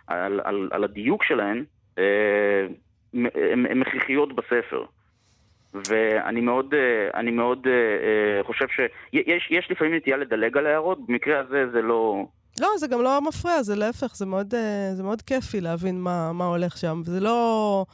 [0.07, 1.65] על, על, על הדיוק שלהן,
[3.15, 4.85] הן הכרחיות בספר.
[5.75, 11.41] ואני מאוד, אה, אני מאוד אה, אה, חושב שיש לפעמים נטייה לדלג על ההערות, במקרה
[11.41, 12.27] הזה זה לא...
[12.61, 14.55] לא, זה גם לא מפריע, זה להפך, זה מאוד,
[14.95, 17.03] זה מאוד כיפי להבין מה, מה הולך שם.
[17.05, 17.85] זה לא...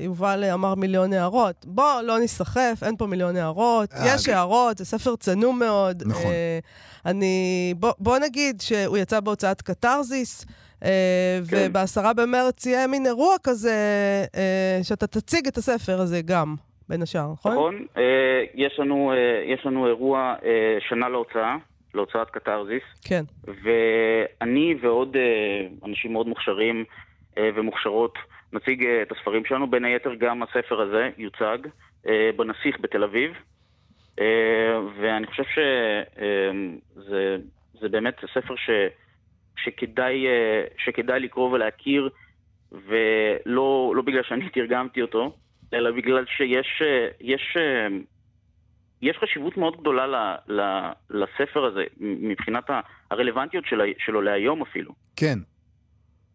[0.00, 1.64] יובל אמר מיליון הערות.
[1.64, 3.90] בוא, לא ניסחף, אין פה מיליון הערות.
[4.06, 6.02] יש הערות, זה ספר צנום מאוד.
[6.06, 6.32] נכון.
[7.06, 7.74] אני...
[7.76, 10.46] בוא, בוא נגיד שהוא יצא בהוצאת קתרזיס.
[10.84, 11.56] אה, כן.
[11.70, 13.70] ובעשרה במרץ יהיה מין אירוע כזה,
[14.36, 16.54] אה, שאתה תציג את הספר הזה גם,
[16.88, 17.52] בין השאר, נכון?
[17.52, 17.86] נכון.
[17.96, 19.12] אה, יש לנו,
[19.46, 20.34] יש לנו אירוע
[20.88, 21.56] שנה להוצאה,
[21.94, 23.24] להוצאת קתרזיס, כן.
[23.44, 25.16] ואני ועוד
[25.84, 26.84] אנשים מאוד מוכשרים
[27.36, 28.18] ומוכשרות
[28.52, 31.58] נציג את הספרים שלנו, בין היתר גם הספר הזה יוצג
[32.36, 33.32] בנסיך בתל אביב,
[35.00, 37.36] ואני חושב שזה
[37.80, 38.70] זה באמת ספר ש,
[39.64, 42.08] שכדאי, אה, שכדאי לקרוא ולהכיר,
[42.72, 45.36] ולא לא בגלל שאני תרגמתי אותו,
[45.74, 47.86] אלא בגלל שיש אה, יש, אה,
[49.02, 52.64] יש חשיבות מאוד גדולה ל, ל, לספר הזה, מבחינת
[53.10, 54.92] הרלוונטיות של, שלו להיום אפילו.
[55.16, 55.38] כן.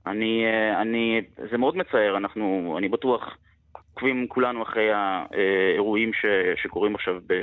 [0.06, 0.46] אני,
[0.82, 1.22] אני,
[1.52, 3.38] זה מאוד מצער, אנחנו, אני בטוח,
[3.72, 6.26] עוקבים כולנו אחרי האירועים ש,
[6.64, 7.34] שקורים עכשיו ב,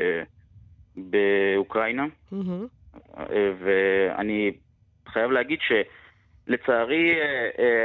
[0.96, 2.66] באוקראינה, מהמם.
[3.58, 4.52] ואני
[5.14, 5.58] חייב להגיד
[6.46, 7.14] שלצערי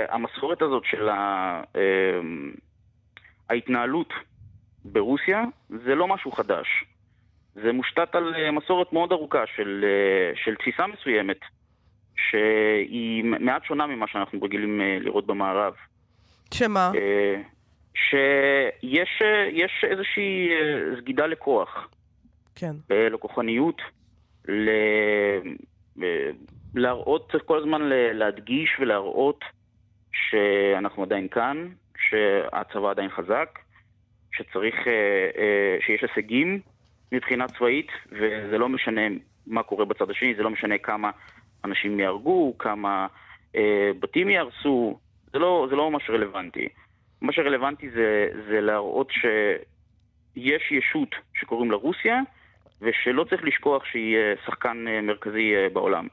[0.09, 1.61] המסורת הזאת של ה-
[3.49, 4.13] ההתנהלות
[4.85, 6.67] ברוסיה זה לא משהו חדש.
[7.55, 11.39] זה מושתת על אה, מסורת מאוד ארוכה של, אה, של תפיסה מסוימת,
[12.29, 15.73] שהיא מעט שונה ממה שאנחנו רגילים אה, לראות במערב.
[16.53, 16.91] שמה?
[16.95, 17.41] אה,
[17.93, 21.89] שיש אה, יש איזושהי אה, סגידה לכוח,
[22.55, 22.71] כן.
[22.91, 23.81] אה, לכוחניות,
[24.47, 24.69] ל...
[26.75, 27.81] להראות, צריך כל הזמן
[28.13, 29.39] להדגיש ולהראות
[30.11, 31.67] שאנחנו עדיין כאן,
[31.97, 33.59] שהצבא עדיין חזק,
[34.31, 34.93] שצריך, אה,
[35.37, 36.59] אה, שיש הישגים
[37.11, 39.01] מבחינה צבאית, וזה לא משנה
[39.47, 41.11] מה קורה בצד השני, זה לא משנה כמה
[41.65, 43.07] אנשים יהרגו, כמה
[43.55, 44.99] אה, בתים יהרסו,
[45.33, 46.67] זה לא, זה לא מה שרלוונטי.
[47.21, 52.19] מה שרלוונטי זה, זה להראות שיש ישות שקוראים לה רוסיה,
[52.81, 56.07] ושלא צריך לשכוח שהיא שחקן מרכזי בעולם.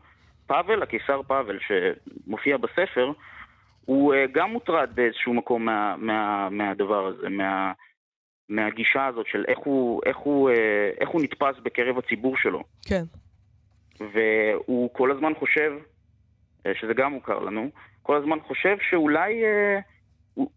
[0.46, 3.12] פאבל, הקיסר פאבל, שמופיע בספר,
[3.84, 7.72] הוא אה, גם מוטרד באיזשהו מקום מה, מה, מהדבר הזה, מה,
[8.48, 10.54] מהגישה הזאת של איך הוא, איך, הוא, אה,
[11.00, 12.62] איך הוא נתפס בקרב הציבור שלו.
[12.88, 13.02] כן.
[14.12, 15.72] והוא כל הזמן חושב,
[16.66, 17.70] אה, שזה גם מוכר לנו,
[18.02, 19.42] כל הזמן חושב שאולי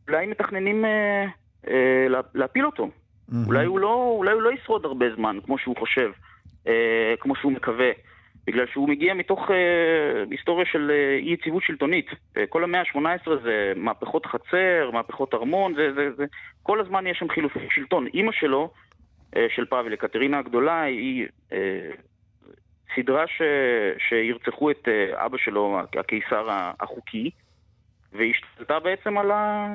[0.08, 1.26] אולי מתכננים אה,
[1.68, 2.90] אה, לה- להפיל אותו.
[3.30, 3.46] מהמם.
[3.48, 6.12] אולי הוא, לא, אולי הוא לא ישרוד הרבה זמן, כמו שהוא חושב,
[6.68, 7.90] אה, כמו שהוא מקווה.
[8.50, 12.06] בגלל שהוא מגיע מתוך אה, היסטוריה של אה, אי יציבות שלטונית.
[12.38, 16.26] אה, כל המאה ה-18 זה מהפכות חצר, מהפכות ארמון, זה, זה, זה,
[16.64, 18.08] כל הזמן יש שם חילופי שלטון.
[18.14, 18.72] אימא שלו,
[19.36, 21.89] אה, של פאבל, יקטרינה הגדולה, היא אה,
[22.95, 23.41] סדרה ש,
[24.10, 26.47] שירצחו את אה, אבא שלו, הקיסר
[26.80, 27.30] החוקי,
[28.14, 29.68] והיא השתלטה בעצם על ה...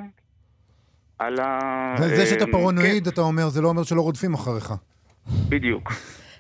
[1.19, 1.95] על ה...
[1.99, 4.67] זה שאתה אה, פרנואיד, אתה אומר, זה לא אומר שלא רודפים אחריך.
[4.67, 4.75] כן,
[5.49, 5.93] בדיוק.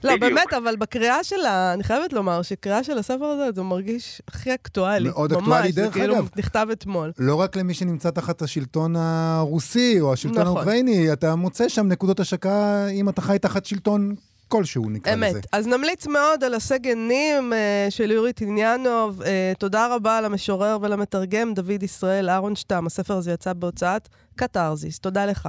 [0.05, 0.33] לא, בדיוק.
[0.33, 5.09] באמת, אבל בקריאה שלה, אני חייבת לומר שקריאה של הספר הזה, זה מרגיש הכי אקטואלי.
[5.09, 5.73] מאוד ממש, אקטואלי.
[5.73, 7.13] זה דרך כאילו אגב, נכתב אתמול.
[7.19, 10.57] לא רק למי שנמצא תחת השלטון הרוסי או השלטון נכון.
[10.57, 14.15] האוקראיני, אתה מוצא שם נקודות השקה אם אתה חי תחת שלטון
[14.49, 15.27] כלשהו, נקרא לזה.
[15.31, 15.47] אמת.
[15.53, 19.23] אז נמליץ מאוד על הסגנים אה, של יורי טיניאנוב.
[19.23, 22.87] אה, תודה רבה למשורר ולמתרגם דוד ישראל אהרונשטם.
[22.87, 24.99] הספר הזה יצא בהוצאת קתרזיס.
[24.99, 25.49] תודה לך.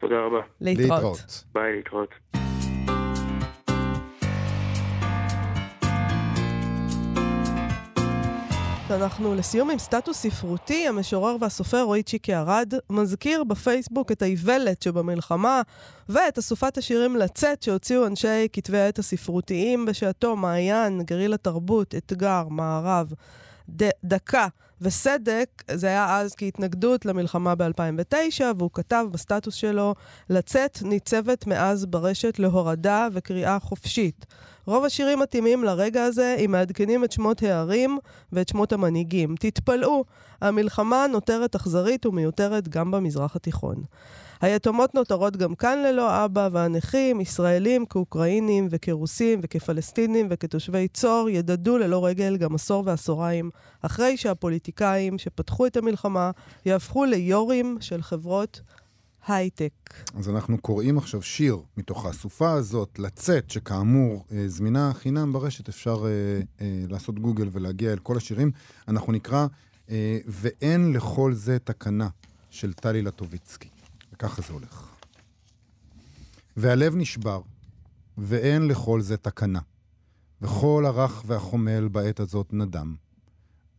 [0.00, 0.40] תודה רבה.
[0.60, 1.44] להתראות.
[1.54, 2.39] ביי, להתראות.
[8.90, 15.62] אנחנו לסיום עם סטטוס ספרותי, המשורר והסופר רועי צ'יקי ארד מזכיר בפייסבוק את האיוולת שבמלחמה
[16.08, 23.12] ואת אסופת השירים לצאת שהוציאו אנשי כתבי העת הספרותיים בשעתו, מעיין, גרילה תרבות, אתגר, מערב,
[23.76, 24.46] ד- דקה
[24.80, 29.94] וסדק, זה היה אז כהתנגדות למלחמה ב-2009, והוא כתב בסטטוס שלו,
[30.30, 34.26] לצאת ניצבת מאז ברשת להורדה וקריאה חופשית.
[34.66, 37.98] רוב השירים מתאימים לרגע הזה, אם מעדכנים את שמות הערים
[38.32, 39.34] ואת שמות המנהיגים.
[39.40, 40.04] תתפלאו,
[40.40, 43.82] המלחמה נותרת אכזרית ומיותרת גם במזרח התיכון.
[44.40, 52.06] היתומות נותרות גם כאן ללא אבא, והנכים, ישראלים כאוקראינים וכרוסים וכפלסטינים וכתושבי צור, ידדו ללא
[52.06, 53.50] רגל גם עשור ועשוריים,
[53.82, 56.30] אחרי שהפוליטיקאים שפתחו את המלחמה
[56.66, 58.60] יהפכו ליו"רים של חברות
[59.26, 59.72] הייטק.
[60.18, 66.04] אז אנחנו קוראים עכשיו שיר מתוך האסופה הזאת, לצאת, שכאמור אה, זמינה חינם ברשת, אפשר
[66.04, 68.50] אה, אה, לעשות גוגל ולהגיע אל כל השירים.
[68.88, 69.46] אנחנו נקרא
[69.90, 72.08] אה, ואין לכל זה תקנה
[72.50, 73.68] של טלי לטוביצקי.
[74.20, 74.88] וככה זה הולך.
[76.56, 77.40] והלב נשבר,
[78.18, 79.60] ואין לכל זה תקנה.
[80.42, 82.96] וכל הרך והחומל בעת הזאת נדם.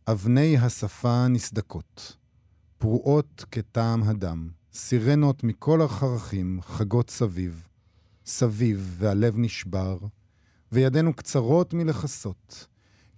[0.08, 2.16] אבני השפה נסדקות,
[2.78, 4.50] פרועות כטעם הדם.
[4.72, 7.68] סירנות מכל החרכים חגות סביב,
[8.26, 9.98] סביב והלב נשבר,
[10.72, 12.66] וידינו קצרות מלכסות,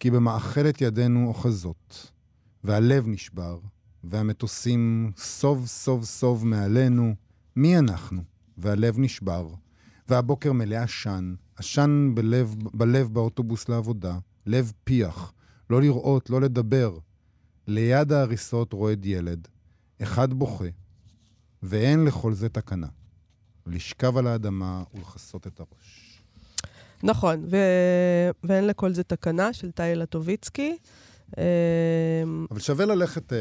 [0.01, 2.13] כי במאכלת ידינו אוחזות,
[2.65, 3.59] והלב נשבר,
[4.11, 7.15] והמטוסים סוב סוב סוב מעלינו,
[7.57, 8.23] מי אנחנו?
[8.59, 9.49] והלב נשבר,
[10.09, 15.33] והבוקר מלא עשן, עשן בלב, בלב באוטובוס לעבודה, לב פיח,
[15.71, 16.99] לא לראות, לא לדבר.
[17.67, 19.49] ליד ההריסות רועד ילד,
[20.03, 20.69] אחד בוכה,
[21.63, 22.87] ואין לכל זה תקנה.
[23.67, 26.23] לשכב על האדמה ולכסות את הראש.
[27.03, 27.57] נכון, ו...
[28.45, 30.77] ואין לכל זה תקנה של טאי לטוביצקי.
[31.39, 33.33] אמ, אבל שווה ללכת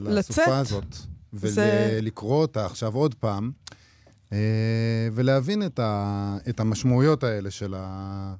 [0.00, 0.30] לצאת.
[0.30, 0.96] לסופה הזאת,
[1.32, 3.50] זה- ולקרוא אותה עכשיו עוד פעם,
[4.32, 4.38] אה,
[5.12, 6.36] ולהבין את, ה...
[6.48, 8.34] את המשמעויות האלה של ה...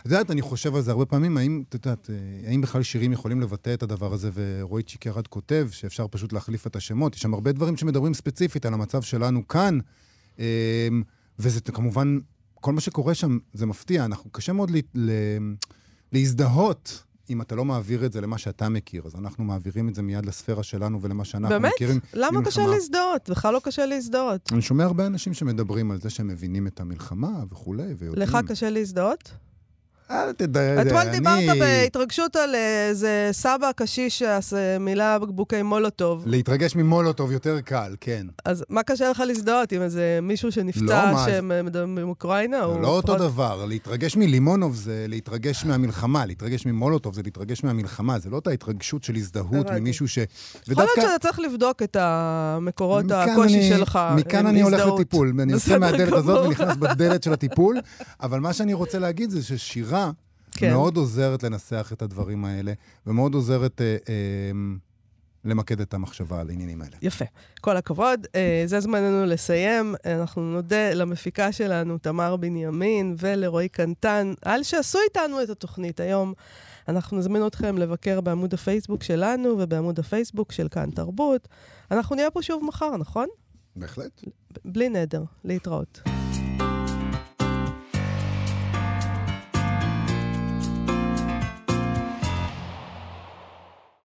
[0.00, 2.14] את יודעת, אני חושב על זה הרבה פעמים, האם, את יודעת, אה,
[2.50, 6.76] האם בכלל שירים יכולים לבטא את הדבר הזה, ורועי צ'יקרד כותב שאפשר פשוט להחליף את
[6.76, 7.14] השמות.
[7.14, 9.78] יש שם הרבה דברים שמדברים ספציפית על המצב שלנו כאן,
[10.38, 10.88] אה,
[11.38, 12.18] וזה כמובן,
[12.54, 14.04] כל מה שקורה שם זה מפתיע.
[14.04, 14.76] אנחנו, קשה מאוד ל...
[14.94, 15.10] ל...
[16.12, 19.02] להזדהות אם אתה לא מעביר את זה למה שאתה מכיר.
[19.06, 21.72] אז אנחנו מעבירים את זה מיד לספירה שלנו ולמה שאנחנו באמת?
[21.74, 22.00] מכירים.
[22.14, 22.50] למה ממלחמה.
[22.50, 23.30] קשה להזדהות?
[23.30, 24.52] בכלל לא קשה להזדהות.
[24.52, 28.28] אני שומע הרבה אנשים שמדברים על זה שהם מבינים את המלחמה וכולי, ויודעים...
[28.28, 29.32] לך קשה להזדהות?
[30.10, 36.22] אל תדע, אתמול אני- דיברת בהתרגשות על איזה סבא קשיש שמילא בקבוקי מולוטוב.
[36.26, 38.26] להתרגש ממולוטוב יותר קל, כן.
[38.44, 41.50] אז מה קשה לך להזדהות עם איזה מישהו לא, שנפצע מה, שהם
[41.94, 42.56] מאוקראינה?
[42.58, 43.64] זה הוא לא אותו פחות- דבר.
[43.68, 48.18] להתרגש מלימונוב זה להתרגש מהמלחמה, להתרגש ממולוטוב זה להתרגש מהמלחמה.
[48.18, 49.70] זה לא אותה התרגשות של הזדהות.
[49.70, 50.18] ממישהו ש...
[50.68, 54.86] יכול להיות שאתה צריך לבדוק את המקורות מכאן הקושי אני- שלך מכאן עם אני הולך.
[54.94, 55.32] לטיפול.
[55.40, 56.46] אני יוצא מהדלת הזאת.
[56.46, 57.78] ונכנס בדלת של הטיפול,
[58.22, 59.93] אבל מה שאני רוצה להגיד זה ששירה
[60.50, 60.72] כן.
[60.72, 62.72] מאוד עוזרת לנסח את הדברים האלה,
[63.06, 64.14] ומאוד עוזרת אה, אה,
[65.44, 66.96] למקד את המחשבה על העניינים האלה.
[67.02, 67.24] יפה,
[67.60, 68.26] כל הכבוד.
[68.34, 69.94] אה, זה זמננו לסיים.
[70.06, 76.32] אנחנו נודה למפיקה שלנו, תמר בנימין, ולרועי קנטן, על שעשו איתנו את התוכנית היום.
[76.88, 81.48] אנחנו נזמין אתכם לבקר בעמוד הפייסבוק שלנו ובעמוד הפייסבוק של כאן תרבות.
[81.90, 83.28] אנחנו נהיה פה שוב מחר, נכון?
[83.76, 84.22] בהחלט.
[84.64, 86.13] בלי נדר, להתראות.